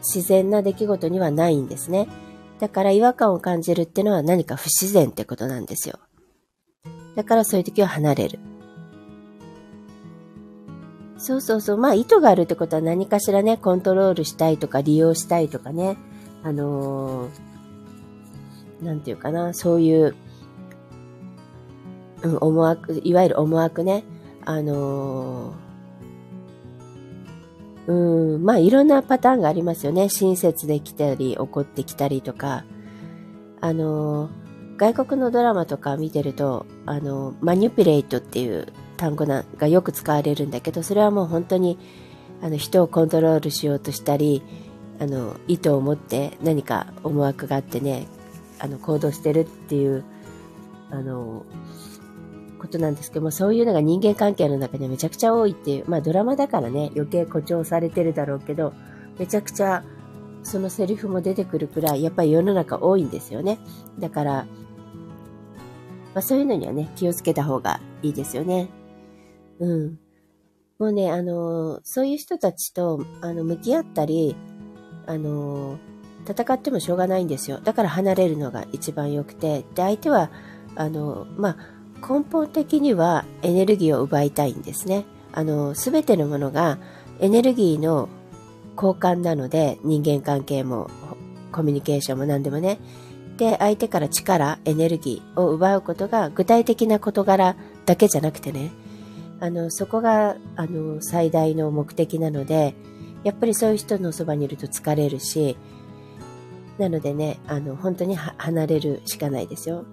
[0.00, 2.08] 自然な出来事にはないんですね。
[2.58, 5.98] だから違和感を感じるってのは何か不自然ってことなんですよ。
[7.14, 8.38] だからそういう時は離れる。
[11.22, 11.76] そうそうそう。
[11.76, 15.96] まあ意図があるってことは何かしらね、コントロールしたいとか利用したいとかね。
[16.42, 20.16] あのー、なんていうかな、そういう、
[22.22, 24.02] うん、思惑、いわゆる思惑ね。
[24.44, 30.08] あのー、うん、まあいろんなパターンがありますよね。
[30.08, 32.64] 親切できたり、怒ってきたりとか。
[33.60, 38.66] あのー、外国のドラマとか見てると、あのマニュピレイトっていう
[39.02, 41.76] 単語がよく使われるんだけど、それはもう本当に
[42.40, 44.44] あの人をコントロールしようとしたり、
[45.00, 48.06] あの意図を持って何か思惑があってね、
[48.60, 50.04] あの行動してるっていう
[50.92, 51.44] あの
[52.60, 58.72] ことなんですけども、そういうのが人間関係の中でめちゃくちゃ多いっていう、まあドラマだからね、余計誇張されてるだろうけど、
[59.18, 59.82] めちゃくちゃ
[60.44, 63.58] そのセリフも出てくるくらい、やっぱり世の中多いんですよね。
[63.98, 64.32] だから、
[66.14, 68.68] まあそういうのにはね、気をつけた方がいいですよね。
[69.62, 69.98] うん。
[70.78, 74.34] もうね、あの、そういう人たちと、あの、向き合ったり、
[75.06, 75.78] あの、
[76.28, 77.60] 戦ってもしょうがないんですよ。
[77.62, 80.30] だから離れるのが一番良くて、で、相手は、
[80.74, 81.56] あの、まあ、
[82.00, 85.04] 根本的にはエネルギーを奪いたいんですね。
[85.32, 86.78] あの、すべてのものが
[87.20, 88.08] エネルギーの
[88.74, 90.90] 交換なので、人間関係も
[91.52, 92.78] コミュニケーションも何でもね。
[93.36, 97.54] で、相手から力、エネルギーを奪うことが具体的な事柄
[97.86, 98.72] だけじゃなくてね、
[99.42, 102.76] あの、そこが、あの、最大の目的なので、
[103.24, 105.56] やっぱりそういう人のそばにいると疲れるし、
[106.78, 109.84] なのでね、あの、本当に離れるしかないですよ。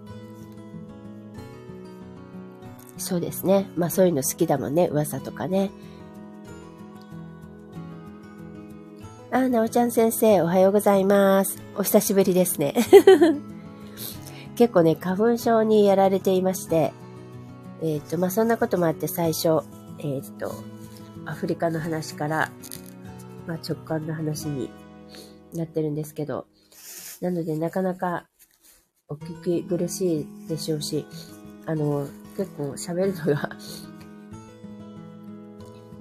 [3.00, 3.68] そうですね。
[3.76, 4.86] まあそういうの好きだもんね。
[4.86, 5.72] 噂とかね。
[9.32, 11.60] あ、なおちゃん先生、おはようございます。
[11.76, 12.76] お久しぶりですね。
[14.56, 16.94] 結構ね、花粉症にやられていまして、
[17.82, 19.62] えっ、ー、と、まあ、そんなこともあって最初、
[20.00, 20.54] えっ、ー、と、
[21.26, 22.52] アフリカの話から、
[23.48, 24.70] まあ、直感の話に
[25.54, 26.48] なってるんですけど、
[27.22, 28.28] なのでなかなか
[29.08, 31.06] お聞き苦しいでしょうし、
[31.66, 33.50] あの、結構喋るのが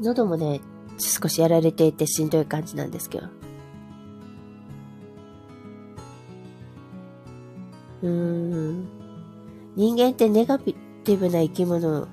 [0.00, 0.60] 喉もね、
[0.98, 3.26] 少しやられていてしんどい感じなんですけど。
[8.02, 8.88] うーん。
[9.74, 12.08] 人間ってネガピティブな生き物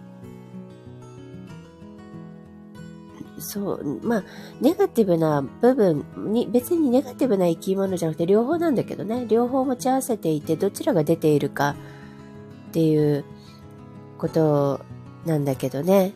[3.37, 4.23] そう、まあ、
[4.61, 11.75] ネガティブな部分に、別にネガティブな生き物じゃなくて両方なんだけどね、両方持ち合わせていて、どちらが出ているか
[12.69, 13.23] っていう
[14.17, 14.81] こと
[15.25, 16.13] なんだけどね。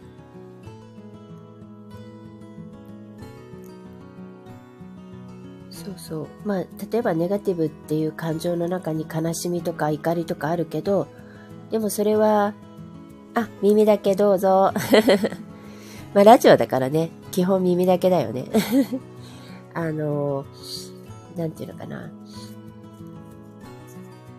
[5.70, 6.28] そうそう。
[6.46, 11.08] まあ、例えばネガティブっていう感情の中に悲しみとか怒りとかあるけど、
[11.72, 12.54] でもそれは
[13.36, 14.74] あ、耳だけどうぞ。
[16.14, 18.46] まあ、ラジオだからね、基本耳だけだよね。
[19.74, 20.46] あの、
[21.36, 22.10] なんていうのかな。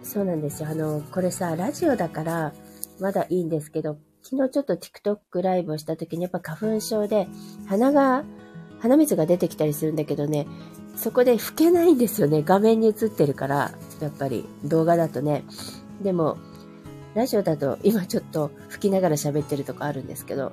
[0.03, 0.69] そうなんですよ。
[0.69, 2.53] あの、これさ、ラジオだから、
[2.99, 7.29] まだいいんですけど、昨日ちょっと TikTok ライブをした時にやっぱ花粉症で、
[7.67, 8.25] 鼻が、
[8.81, 10.49] 鼻水が出てきたりするんだけどね、
[10.97, 12.43] そこで吹けないんですよね。
[12.43, 15.45] 画面に映ってるから、やっぱり動画だとね。
[16.03, 16.39] でも、
[17.15, 20.53] ラジオだと今ちょっと吹きながら喋ってるとこあるんですけど、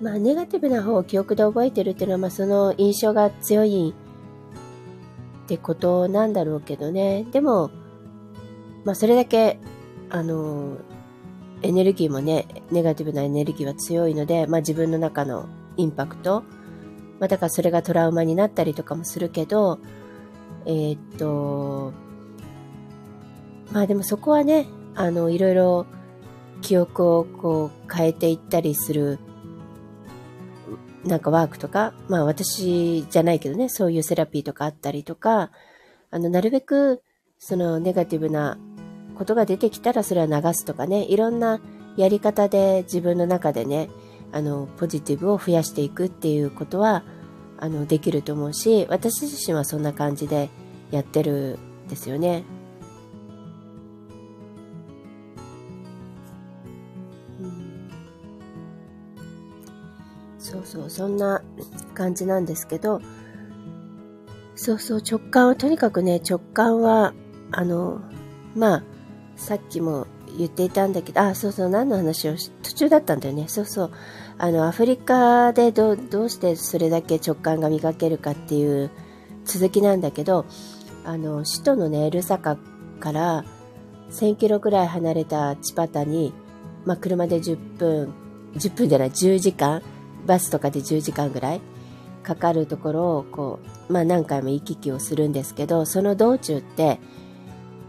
[0.00, 3.94] まあ、ネガティブな方を記憶で覚えてるっていうのは、まあ、その印象が強い
[5.44, 7.24] ってことなんだろうけどね。
[7.30, 7.70] でも、
[8.84, 9.58] まあ、それだけ、
[10.10, 10.76] あの、
[11.62, 16.42] エネルギーもね、ネガティブなエネルギーは強いので、まあ、自分の中のインパクト、
[17.20, 19.78] まあ、だからそれがトラウマになったりとかもするけど、
[20.66, 21.92] えー、っと、
[23.72, 25.86] まあでもそこはね、あの、いろいろ
[26.60, 29.18] 記憶をこう変えていったりする
[31.04, 35.50] なんかワークとか、まあ私じゃないけどね、そういうセラピーとかあったりとか、
[36.10, 37.02] あの、なるべく、
[37.38, 38.56] そのネガティブな
[39.16, 41.60] ことが出てきたらそれは流すとかね、いろんな
[41.96, 43.90] やり方で自分の中でね、
[44.32, 47.04] あの、ポジティブを増やしていくっていうことは、
[47.58, 50.48] あの、できると思うし、私自身はそんな感じで
[50.90, 52.44] やってるんですよね。
[60.38, 61.42] そうそう、そんな
[61.94, 63.00] 感じなんですけど、
[64.54, 67.14] そうそう、直感は、とにかくね、直感は、
[67.52, 68.00] あの、
[68.54, 68.84] まあ、
[69.42, 70.06] さっきも
[70.38, 73.48] 言っていたんだけど、あ、そうそう、何の話を途中だったんだよね。
[73.48, 73.90] そうそう。
[74.38, 78.90] あの、アフリカでどうしてそれだけ直感が磨けるかっていう
[79.44, 80.46] 続きなんだけど、
[81.04, 82.56] あの、首都のね、ルサカ
[83.00, 83.44] から
[84.10, 86.32] 1000キロくらい離れたチパタに、
[86.84, 88.14] まあ、車で10分、
[88.54, 89.82] 10分じゃない、10時間
[90.24, 91.60] バスとかで10時間ぐらい
[92.22, 97.00] かかるところをこう、まあ何回も行き来をするんですけど、その道中って、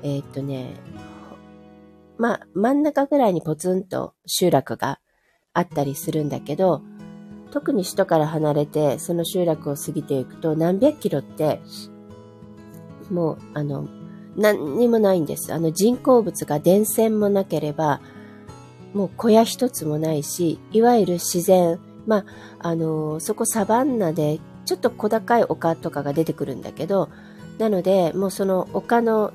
[0.02, 0.74] えー、っとね、
[2.18, 5.00] まあ真ん中ぐらいにポツンと集落が
[5.54, 6.82] あったりするんだけど、
[7.52, 11.62] 特に首都から離れてその集落を過ぎていくと何百キロって
[13.12, 13.88] もうあの
[14.36, 15.54] 何にもないんです。
[15.54, 18.02] あの人工物が電線もなければ
[18.94, 22.26] もう小屋一つもないし、いわゆる自然、まあ、
[22.60, 27.10] あの、そこサバンナで、ちょっと小高い丘とかが出てくるんだけど、
[27.58, 29.34] なので、もうその丘の、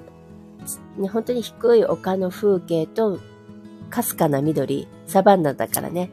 [1.11, 3.18] 本当に低い丘の風景と、
[3.90, 6.11] かすかな緑、サバンナだからね、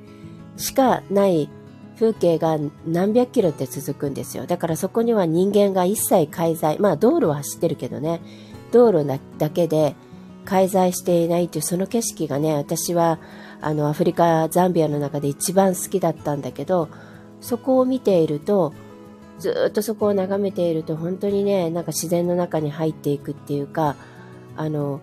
[0.57, 1.49] しかない
[1.95, 4.45] 風景が何百キロって続くんですよ。
[4.45, 8.21] だからそこには人間が一切介在、まあ道路は走ってるけどね、
[8.71, 9.05] 道路
[9.37, 9.95] だけで
[10.45, 13.19] 介在していないというその景色がね、私は
[13.61, 16.89] あのアフリカザンビアの中で一番好きだったんだけど
[17.41, 18.73] そこを見ていると
[19.39, 23.95] ずっとそこを眺めていると本当にねなんか自然の中に入っていくっていうか
[24.57, 25.01] あの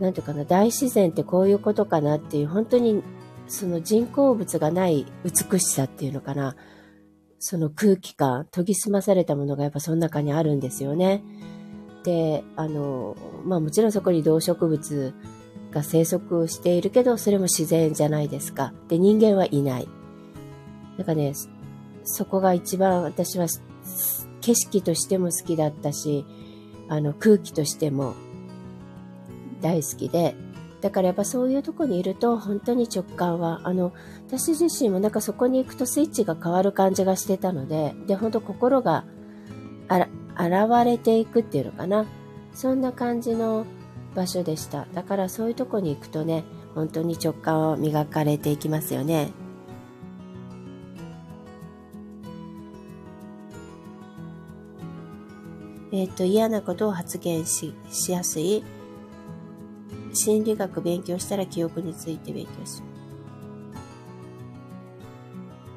[0.00, 3.02] なんていうかな大自然ってこういうことかなっていう本当に
[3.46, 6.56] その人工物がない美しさっていうのかな
[7.38, 11.22] その空気感研ぎ澄まされたものがやっぱその中にあるんですよね。
[12.04, 15.14] であのまあもちろんそこに動植物
[15.72, 18.72] が生息しているけど、それも自然じゃないですか。
[18.88, 19.88] で、人間はいない。
[20.96, 21.32] なんかね、
[22.04, 23.48] そこが一番私は
[24.40, 26.24] 景色としても好きだったし、
[26.88, 28.14] あの空気としても
[29.60, 30.34] 大好きで、
[30.80, 33.92] だからやっぱそういうとこにいると本当に直感は、あの、
[34.26, 39.04] 私自身もなんかそこに行くとスイッチが変わる感じがしてたので、で、本当心が
[39.88, 42.06] あら、現れていくっていうのかな。
[42.54, 43.66] そんな感じの
[44.14, 49.30] 場所でしただからそういうとこに行くとね本当に直感を磨かれていきますよね
[55.92, 58.64] えっ、ー、と嫌なことを発言ししやすい。
[60.14, 62.82] 心理学勉強したら記憶について勉強し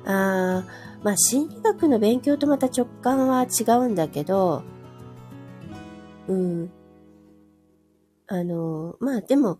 [0.06, 0.66] あ
[1.04, 4.64] まあ心理学の勉強とまた直感は違うんだけど
[6.28, 6.72] うん。
[8.28, 9.60] あの、まあでも、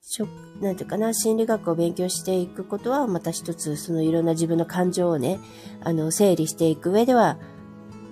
[0.00, 0.28] しょ
[0.60, 5.40] なんていうかな、心理学を勉強していくことは、また一つ、そのいろんな自分の感情をね、
[5.82, 7.38] あの、整理していく上では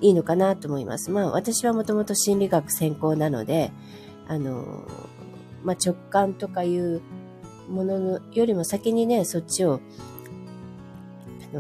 [0.00, 1.10] いいのかなと思います。
[1.10, 3.72] まあ私はもともと心理学専攻なので、
[4.28, 4.86] あの、
[5.64, 7.00] まあ直感とかいう
[7.68, 9.80] もののよりも先にね、そっちを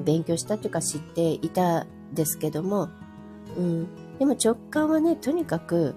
[0.04, 2.88] 勉強したというか知っていたですけども、
[3.56, 3.88] うん。
[4.18, 5.94] でも直感はね、とにかく、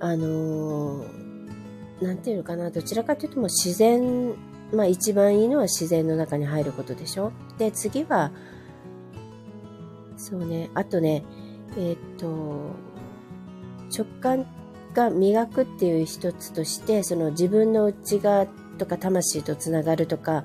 [0.00, 1.04] あの、
[2.00, 4.34] なんていうのかな、どちらかというともう自然、
[4.72, 7.32] まあ一番いいのは自然の中に入ることでしょ。
[7.58, 8.32] で、次は、
[10.28, 11.22] そうね、あとね、
[11.76, 12.72] えー、っと、
[13.96, 14.44] 直感
[14.92, 18.46] が磨くっていう一つとして、その自分の内側
[18.76, 20.44] とか魂とつながるとか、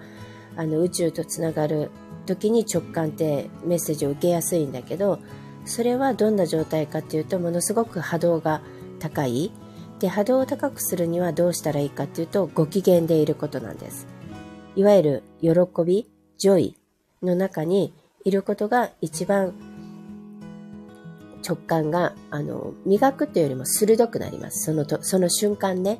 [0.55, 1.89] あの宇宙とつながる
[2.27, 5.17] 時に直感ってメッセージを受けやすいんだけど、
[5.65, 8.61] それはどんな状態かっていうと、ものすごく波動が
[8.99, 9.51] 高い。
[9.97, 14.05] で、波動を高くするにはどうしたらいいかっていうと、ご機嫌でいることなんです。
[14.75, 15.51] いわゆる喜
[15.83, 16.07] び、
[16.37, 16.77] joy
[17.23, 19.70] の中にいることが一番
[21.47, 24.65] 直感が、あの、磨くというよりも鋭くなります。
[24.65, 25.99] そのと、その瞬間ね。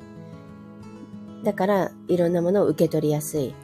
[1.44, 3.54] だから、いろんなものを受け取りやすい。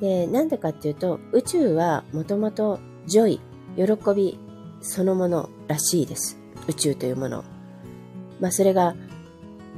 [0.00, 3.40] で、なんでかっていうと、宇宙はもともと joy、
[3.76, 4.38] 喜び
[4.80, 6.38] そのものらしいです。
[6.68, 7.44] 宇宙というもの。
[8.40, 8.94] まあ、それが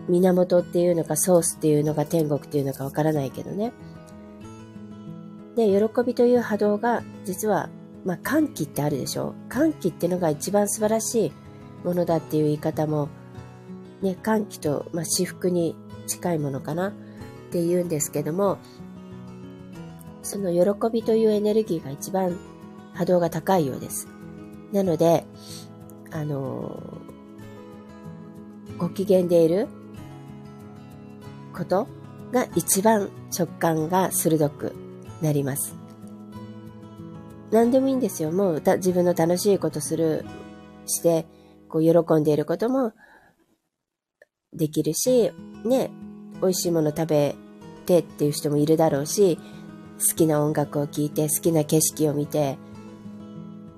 [0.09, 3.73] 源っていうのかソースっていうのか天国っていうのかわからないけどね。
[5.57, 7.69] で、喜びという波動が実は、
[8.05, 11.33] まあ、歓喜ってあるでしょ歓喜ってのが一番素晴らしい
[11.85, 13.09] ものだっていう言い方も、
[14.03, 15.77] ね、歓喜と、まあ、至福に
[16.07, 16.93] 近いものかなっ
[17.51, 18.59] て言うんですけども、
[20.23, 22.37] その喜びというエネルギーが一番
[22.95, 24.09] 波動が高いようです。
[24.73, 25.25] なので、
[26.11, 26.83] あの
[28.77, 29.69] ご機嫌でいる
[31.55, 31.89] こと
[32.33, 34.75] が一番直感が鋭く
[35.23, 35.78] なります。
[37.51, 38.31] 何でもいいんですよ。
[38.31, 40.25] もう自分の楽しいことする、
[40.87, 41.27] して、
[41.69, 42.93] こう喜んでいることも
[44.55, 45.31] できるし、
[45.65, 45.91] ね、
[46.41, 47.37] 美味しいもの食べ
[47.85, 49.39] てっていう人もいるだろうし、
[50.11, 52.59] 好きな音楽を聴いて、好きな景色を見て、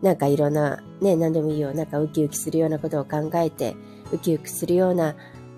[0.03, 1.75] なんかいろんな、ね、何でもいいよ。
[1.75, 3.75] なんかウキウキするようなことを考えて、
[4.13, 5.15] ウキウキするような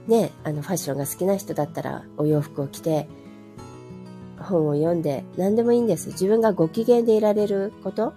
[0.07, 3.09] ね、あのファッションが好きな人だったらお洋服を着て
[4.43, 6.09] 本を読んで何でもいいんです。
[6.09, 8.15] 自分がご機嫌でいられること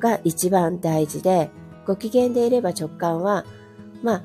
[0.00, 1.50] が一番大事で、
[1.86, 3.44] ご機嫌でいれば直感は、
[4.02, 4.22] まあ、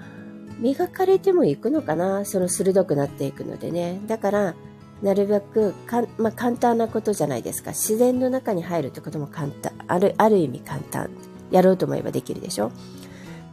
[0.60, 4.00] 磨かれてもいくのかなその鋭くなっていくのでね。
[4.08, 4.56] だから、
[5.02, 7.72] なるべくか、まあ、簡単なことじゃないですか。
[7.72, 9.74] 自然の中に入るってことも簡単。
[9.88, 11.10] ある、ある意味簡単。
[11.52, 12.72] やろうと思えばできるでしょ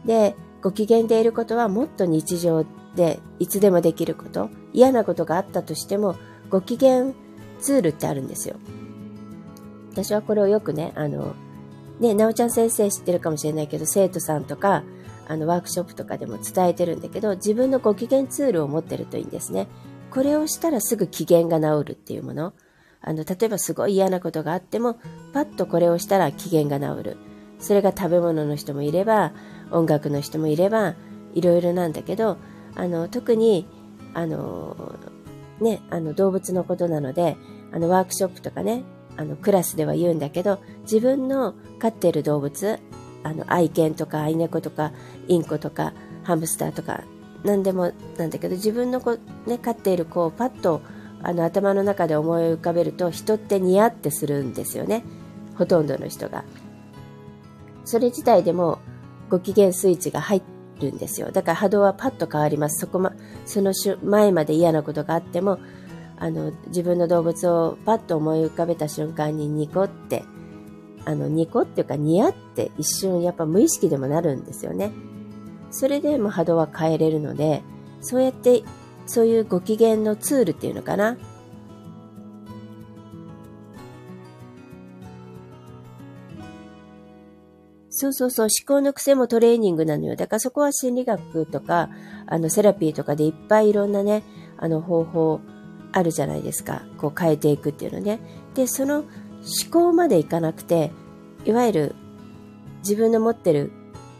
[0.05, 6.15] で、ご機嫌でいることはもっと日常でいつでもできること、嫌なことがあったとしても、
[6.49, 7.13] ご機嫌
[7.61, 8.57] ツールってあるんですよ。
[9.91, 11.35] 私はこれをよくね、あの、
[11.99, 14.83] ね、なおちゃん先生知ってるかもしれないけど、生徒さんとか、
[15.27, 19.67] あの、ワークショップとかでも伝えてるんだけど、自分のご機嫌ツールを持ってるといいんですね。
[20.09, 22.53] これをしたらすぐ機嫌が治るっていうもの。
[23.01, 24.99] あの、例えばすごい嫌なことがあっても、
[25.33, 27.17] パッとこれをしたら機嫌が治る。
[27.59, 29.33] それが食べ物の人もいれば、
[29.71, 30.95] 音楽の人もいれば、
[31.33, 32.37] いろいろなんだけど、
[32.75, 33.67] あの、特に、
[34.13, 34.95] あの、
[35.61, 37.37] ね、あの、動物のことなので、
[37.71, 38.83] あの、ワークショップとかね、
[39.17, 42.79] あの、クラスでは言うんだけど、自分の飼っている動物、
[43.23, 44.91] あの、愛犬とか愛猫とか、
[45.27, 45.93] インコとか、
[46.23, 47.03] ハムスターとか、
[47.43, 50.81] 何でもなんだけど、自分の子、ね、飼っている子をパッと、
[51.23, 55.03] あの、頭の中で思い浮かべると、人ってニヤってするんですよね。
[55.55, 56.43] ほとんどの人が。
[57.85, 58.79] それ自体でも、
[59.29, 60.41] ご機嫌スイッチが入
[60.79, 61.31] るんですよ。
[61.31, 62.79] だから波動はパッと変わります。
[62.79, 63.13] そこま、
[63.45, 63.73] その
[64.03, 65.59] 前まで嫌なことがあっても、
[66.17, 70.23] あの、自分の動物をパッと思い浮かべた瞬間にニコって、
[71.05, 74.91] あの、ニコっていうかニヤって一瞬やっぱ無意識でもなるんですよね。
[75.71, 77.63] それでも波動は変えれるので、
[78.01, 78.63] そうやって、
[79.07, 81.17] そういうご機嫌のツールっていうのかな。
[88.01, 90.15] そうそうそう、思考の癖もトレーニングなのよ。
[90.15, 91.91] だからそこは心理学とか、
[92.25, 94.23] あの、セラピーとかでいっぱいいろんなね、
[94.57, 95.39] あの、方法
[95.91, 96.81] あるじゃないですか。
[96.97, 98.19] こう変えていくっていうのね。
[98.55, 99.05] で、その思
[99.71, 100.91] 考までいかなくて、
[101.45, 101.95] いわゆる
[102.79, 103.71] 自分の持ってる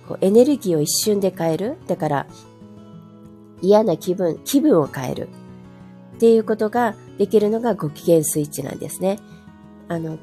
[0.07, 1.77] こうエネルギーを一瞬で変える。
[1.87, 2.27] だから、
[3.63, 5.29] 嫌な気分、気分を変える。
[6.17, 9.17] っていうことができるのがご機嫌スイッチなんですね。
[9.87, 10.19] あの、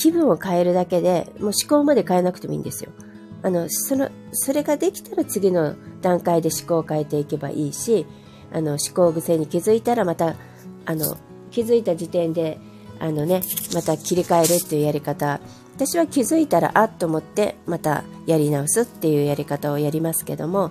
[0.00, 2.90] 気分を変えるだけで、もう思考まで変えなくてもいいんですよ。
[3.42, 8.06] あの、その、それができたら次の段階で思考を変えていけばいいし、
[8.50, 10.36] あの、思考癖に気づいたらまた、
[10.86, 11.18] あの、
[11.50, 12.58] 気づいた時点で、
[12.98, 13.42] あのね、
[13.74, 15.38] また切り替えるっていうやり方。
[15.74, 20.70] 私は気づいたら、あっと思って、またやり直すっていうやり方をやりますけども、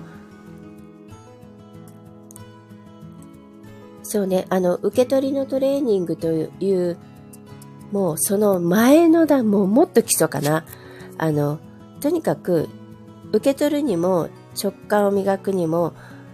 [4.01, 6.97] そうね、あの、受け取りのトレーニングという
[7.91, 10.65] もうその前の段、もうもっと基礎かな。
[11.17, 11.59] あの、
[12.01, 12.69] とにかく、
[13.31, 14.29] 受け取るにも、
[14.61, 15.93] 直感を磨くにも、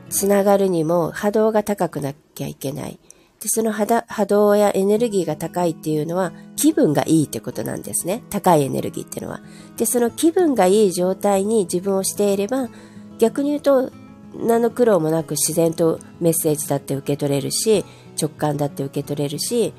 [0.10, 3.00] つながるにも、波動が高くなきゃいけない。
[3.42, 8.24] で、その波動やエネルギーが高いっていうのは、気分がいいってことなんですね。
[8.30, 9.42] 高いエネルギーっていうのは。
[9.78, 12.70] で、その気分がいい状態に自分をしていれば、
[13.20, 13.92] 逆に言うと、
[14.38, 17.86] 何の苦労もなく自然とメッセージだって受け取れるし、
[18.20, 19.74] 直感だって受け取れるし、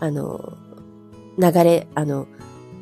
[0.00, 0.54] あの、
[1.40, 2.26] 流れ、あの、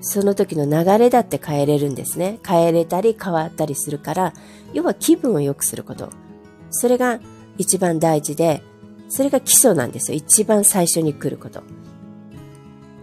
[0.01, 2.39] その時の流れだって変えれるんですね。
[2.47, 4.33] 変えれたり変わったりするから、
[4.73, 6.11] 要は気分を良くすること。
[6.71, 7.21] それが
[7.57, 8.63] 一番大事で、
[9.09, 10.17] それが基礎なんですよ。
[10.17, 11.63] 一番最初に来ること。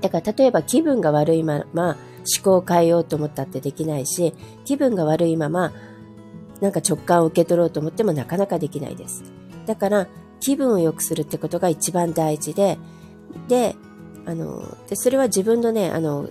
[0.01, 1.97] だから例えば気分が悪いまま
[2.37, 4.33] 思考を変えようと思ったってできないし、
[4.63, 5.73] 気分が悪いまま
[6.61, 9.23] なんか直感を受け取ろうと思ってもなかなかできないです。
[9.65, 10.07] だから
[10.39, 12.77] 気分を良くするってことが一番大事で、
[13.47, 13.75] で、
[14.25, 16.29] あの、でそれは自分のね、あの、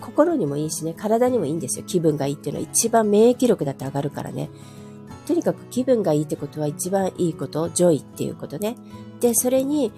[0.00, 1.84] 心にもいいしね、体にもいいんですよ。
[1.86, 4.50] 気分がいいっていうのは一番免疫力だって上がるからね。
[5.26, 8.76] とにかく気分がいいってことは一番いいこと、上位っていうことね。
[9.20, 9.92] で、それに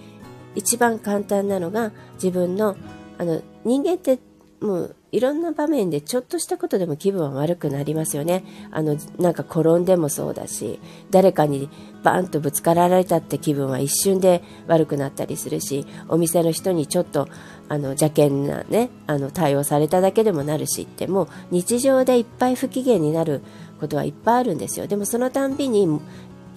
[0.55, 2.77] 一番簡単なのが自分の、
[3.19, 4.19] あの、人間って
[4.61, 8.45] もういろんな場面でちょっとしたことでも気分は悪くなりますよね。
[8.73, 10.81] あの、なんか転んでもそうだし、
[11.11, 11.69] 誰かに
[12.03, 17.29] バーンとぶつかられたって気分は一瞬で悪くなったりするし、お店の人にちょっと
[17.69, 23.43] あの邪険なねあの対応されただけでもなるしってもう日常でいっぱい不機嫌になる
[23.79, 26.01] ことはいっぱいあるんですよでもそのたんびに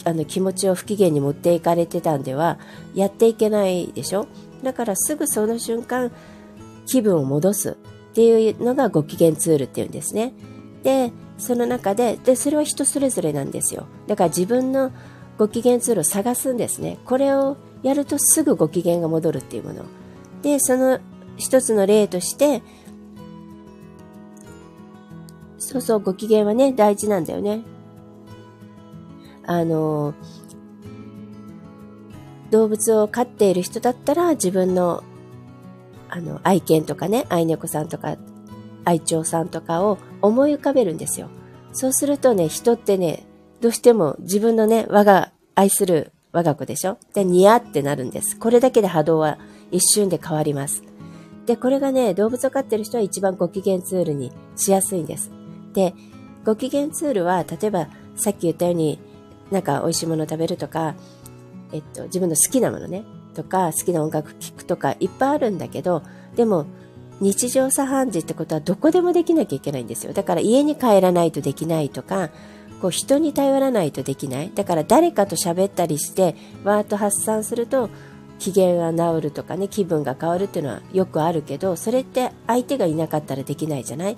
[0.06, 2.58] あの気持ちを不機嫌に持っていかれてたんでは
[2.96, 4.28] やっていけないでしょ？
[4.64, 6.12] だからすぐその瞬間
[6.86, 10.34] 気分を戻すっていうのがご機嫌ツールっていうんですね。
[10.84, 13.88] でその中ででそれは人それぞれなんですよ。
[14.08, 14.92] だから自分の
[15.38, 17.00] ご機嫌ツールを探すんですね。
[17.06, 19.86] これをやるとすぐご機嫌が戻るっていうもの。
[20.42, 21.00] で、その
[21.38, 22.62] 一つの例として、
[25.58, 27.62] そうそう、ご機嫌はね、大事なんだよね。
[29.46, 30.14] あの、
[32.52, 35.04] 動物を飼っている人だったら自分の
[36.12, 38.18] あの愛犬とかね、愛猫さんとか
[38.86, 41.30] 愛鳥さんとかを思い浮かべるんですよ。
[41.74, 43.26] そうするとね、人ってね、
[43.62, 46.98] どうしても自分のね、我が愛する我が子でしょ？
[47.14, 48.38] で、ニヤってなるんです。
[48.38, 49.38] これだけで波動は
[49.72, 50.84] 一瞬で変わります。
[51.46, 55.32] で、これがね、動物を飼ってる人は一番ご機嫌ツールにしやすいんです。
[55.74, 55.94] で、
[56.46, 59.00] ご機嫌ツールは、例えばさっき言ったように、
[59.50, 60.96] なんか美味しいもの食べるとか、
[61.72, 66.04] えっと、自分の好きなものね、とか、好きな音楽聴くとか、いっぱいあるんだけど、
[66.36, 66.66] でも、
[67.20, 70.14] 日常茶飯事ってことはどこでもできなきゃいけないんですよ。
[70.14, 72.30] だから家に帰らないとできないとか、
[72.82, 74.52] こう人に頼らないとできない。
[74.54, 77.90] だから誰かと喋ったりして、わーっと発散すると、
[78.40, 84.18] 機嫌が治るとかね気分が変わるっていうのはよくあるけどそれって相手がいなかったらできないじゃない？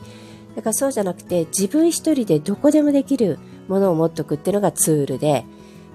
[0.55, 3.37] だからそうじゃなくて自分一人でどこでもできる
[3.67, 5.43] ものを持っておくっていうのがツールで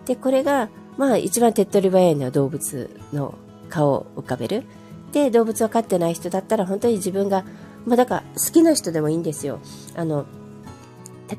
[0.04, 0.68] でこれが
[0.98, 3.34] まあ一番手っ取り早いのは動物の
[3.70, 4.64] 顔を浮かべる。
[5.12, 7.44] で動物を飼ってない人だったら本当に自分が
[7.86, 9.60] まあだから好きな人でもいいんですよ。
[9.96, 10.26] あの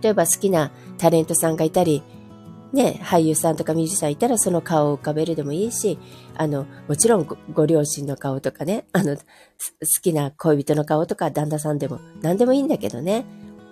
[0.02, 2.02] 例えば好きなタレントさんがいたり
[2.74, 5.98] ね、俳優さんとかミュージシャンいたらその顔を浮かべるでもいいし、
[6.36, 9.24] あの、もちろんご両親の顔とかね、あの、好
[10.02, 13.26] きな恋人の顔とか旦那さんでも何でもいいんだけどね、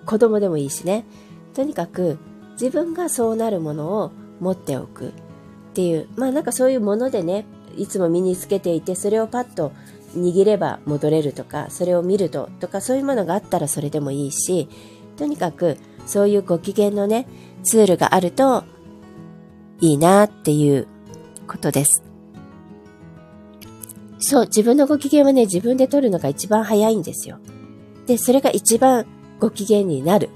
[0.06, 1.06] 子供でもいいしね。
[1.54, 2.18] とにかく
[2.54, 5.14] 自分がそうなるものを持っておく。
[5.78, 7.46] っていう、まあなんかそういうものでね、
[7.78, 9.74] いつも身につけていて、それをパッと
[10.16, 14.68] 握れば戻れるとか、それを見るととか、そういうものがあったらそれでもいいし、
[15.18, 17.28] とにかくそういうご機嫌のね、
[17.62, 18.64] ツールがあると
[19.80, 20.88] いいなっていう
[21.48, 22.02] ことです。
[24.18, 27.38] そう、自分のご機嫌はね、自分で取るのが一番早いんですよ。
[28.08, 29.06] で、それが一番
[29.40, 30.32] ご機嫌になる。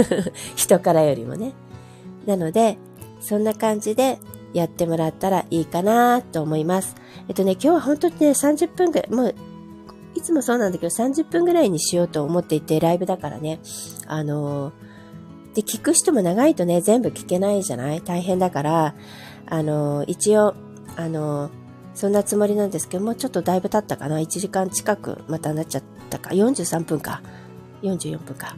[0.54, 1.54] 人からよりもね。
[2.26, 2.76] なので、
[3.22, 4.18] そんな感じで
[4.52, 6.96] やってもらったらいいかなと思います。
[7.28, 9.34] えっとね、今日は本当にね、30分ぐらい、もう、
[10.14, 13.60] いつもそうなんだけど、30分ぐらいにしようと思っていて、ライブだからね、
[14.06, 14.92] あのー
[15.54, 18.00] で、聞く人も長いとね、全部聞けないじゃない？
[18.00, 18.94] 大変だから、
[19.46, 20.54] あの、一応、
[20.96, 21.50] あの、
[21.94, 27.22] そんなつもりなんですけども、ちょっとだいぶ経ったかな ?1 時間近くまたなっちゃったか？43分か。
[27.82, 28.56] 44分か。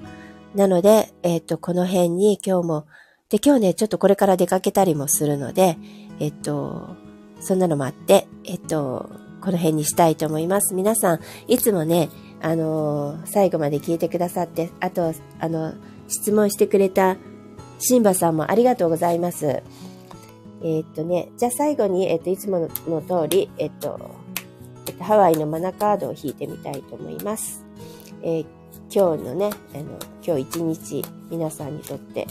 [0.55, 2.87] なので、えっ、と、この辺に今日も、
[3.31, 5.79] で、今日ね、ちょっとこれから出かけたりもするので、
[6.21, 6.97] えっ、と、
[7.41, 9.11] そんなのもあって、えっ、と、
[9.41, 10.75] この辺にしたいと思います。
[10.75, 12.09] 皆さん、いつもね、
[12.41, 15.75] あの最後まで聞いてくださって、あと、あの
[16.09, 17.17] 質問してくれた
[17.79, 19.47] シンバさんもありがとうございます。
[19.47, 23.99] えー、っとね、じゃあ最後に、えっと、いつもの通り、えっと、
[24.87, 27.65] えっと、ハワイのマナカードを引いてみたいと思います。
[28.23, 28.47] えー、
[28.91, 32.27] 今日のね、あの、今日一日皆さんにとって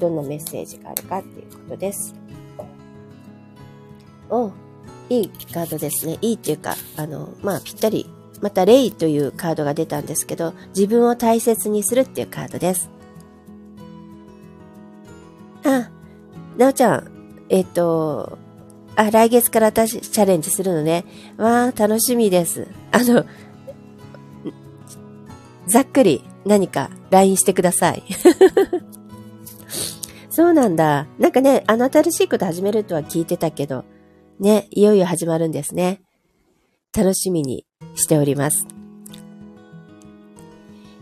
[0.00, 2.14] どんなメッセージがあるかっていうことです。
[4.30, 4.52] お
[5.08, 6.18] いいカードですね。
[6.20, 8.08] いいっていうか、あの、まあ、ぴったり
[8.40, 12.90] また、レイというカードが出たんですけど、自分を大切にするっていうカードです。
[15.64, 15.90] あ、
[16.56, 17.10] なおちゃん、
[17.50, 18.38] えっ、と、
[18.96, 21.04] あ、来月から私チャレンジするのね。
[21.36, 22.66] わあ、楽しみです。
[22.92, 23.26] あの、
[25.66, 28.02] ざっくり何か LINE してください。
[30.40, 31.06] そうなんだ。
[31.18, 33.84] なんかね、あの新しいこと始めるとは聞いてたけど、
[34.38, 36.00] ね、いよいよ始まるんですね。
[36.96, 38.66] 楽しみにしております。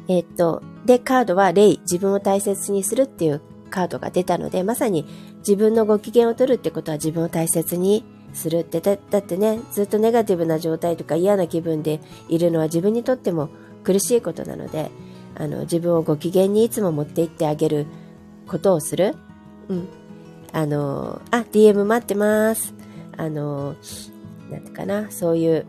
[0.09, 5.07] えっと、で、カードは、レイ、自分を大切にするっていうカードが出たので、まさに
[5.47, 13.51] 自分のご機嫌を取るってことは自分を大切にするってだ、だってね、ずっとネガティブな状態とか嫌な気分でいるのは自分にとっても
[13.85, 14.91] 苦しいことなので、
[15.37, 17.87] あの、自分をご機嫌にいつも持っていってあげる
[18.49, 19.15] ことをする。
[19.69, 19.89] うん。
[20.53, 22.75] あの、あ、DM 待ってます。
[23.17, 23.77] あの、
[24.51, 25.67] なんてかな、そういう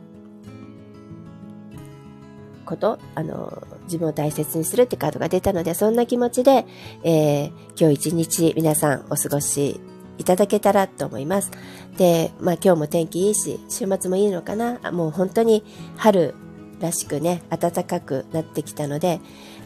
[2.66, 6.66] こと、あの、自分を大切にするってカードが出たので、そんな気持ちで、
[7.04, 9.82] えー、今日一日皆さんお過ごし
[10.20, 11.52] いただけたらと思います。
[11.98, 15.64] で、まあ今日も天気いいし、週末もいいのかなもう本当に
[15.98, 16.36] 春
[16.80, 19.20] らしくね、暖かくなってきたので、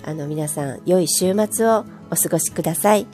[0.05, 3.07] あの皆さん良い週末をお過ごしください。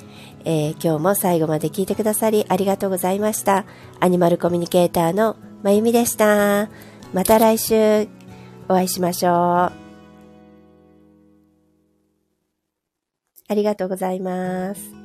[0.45, 3.65] えー、今日も最後まで聞いてくださりありがとうございました。
[3.99, 6.69] アニマルコミュニケーターのまゆみでした。
[7.13, 8.07] また来週
[8.67, 9.33] お会いしましょう。
[9.33, 9.73] あ
[13.55, 14.98] りがとうございます。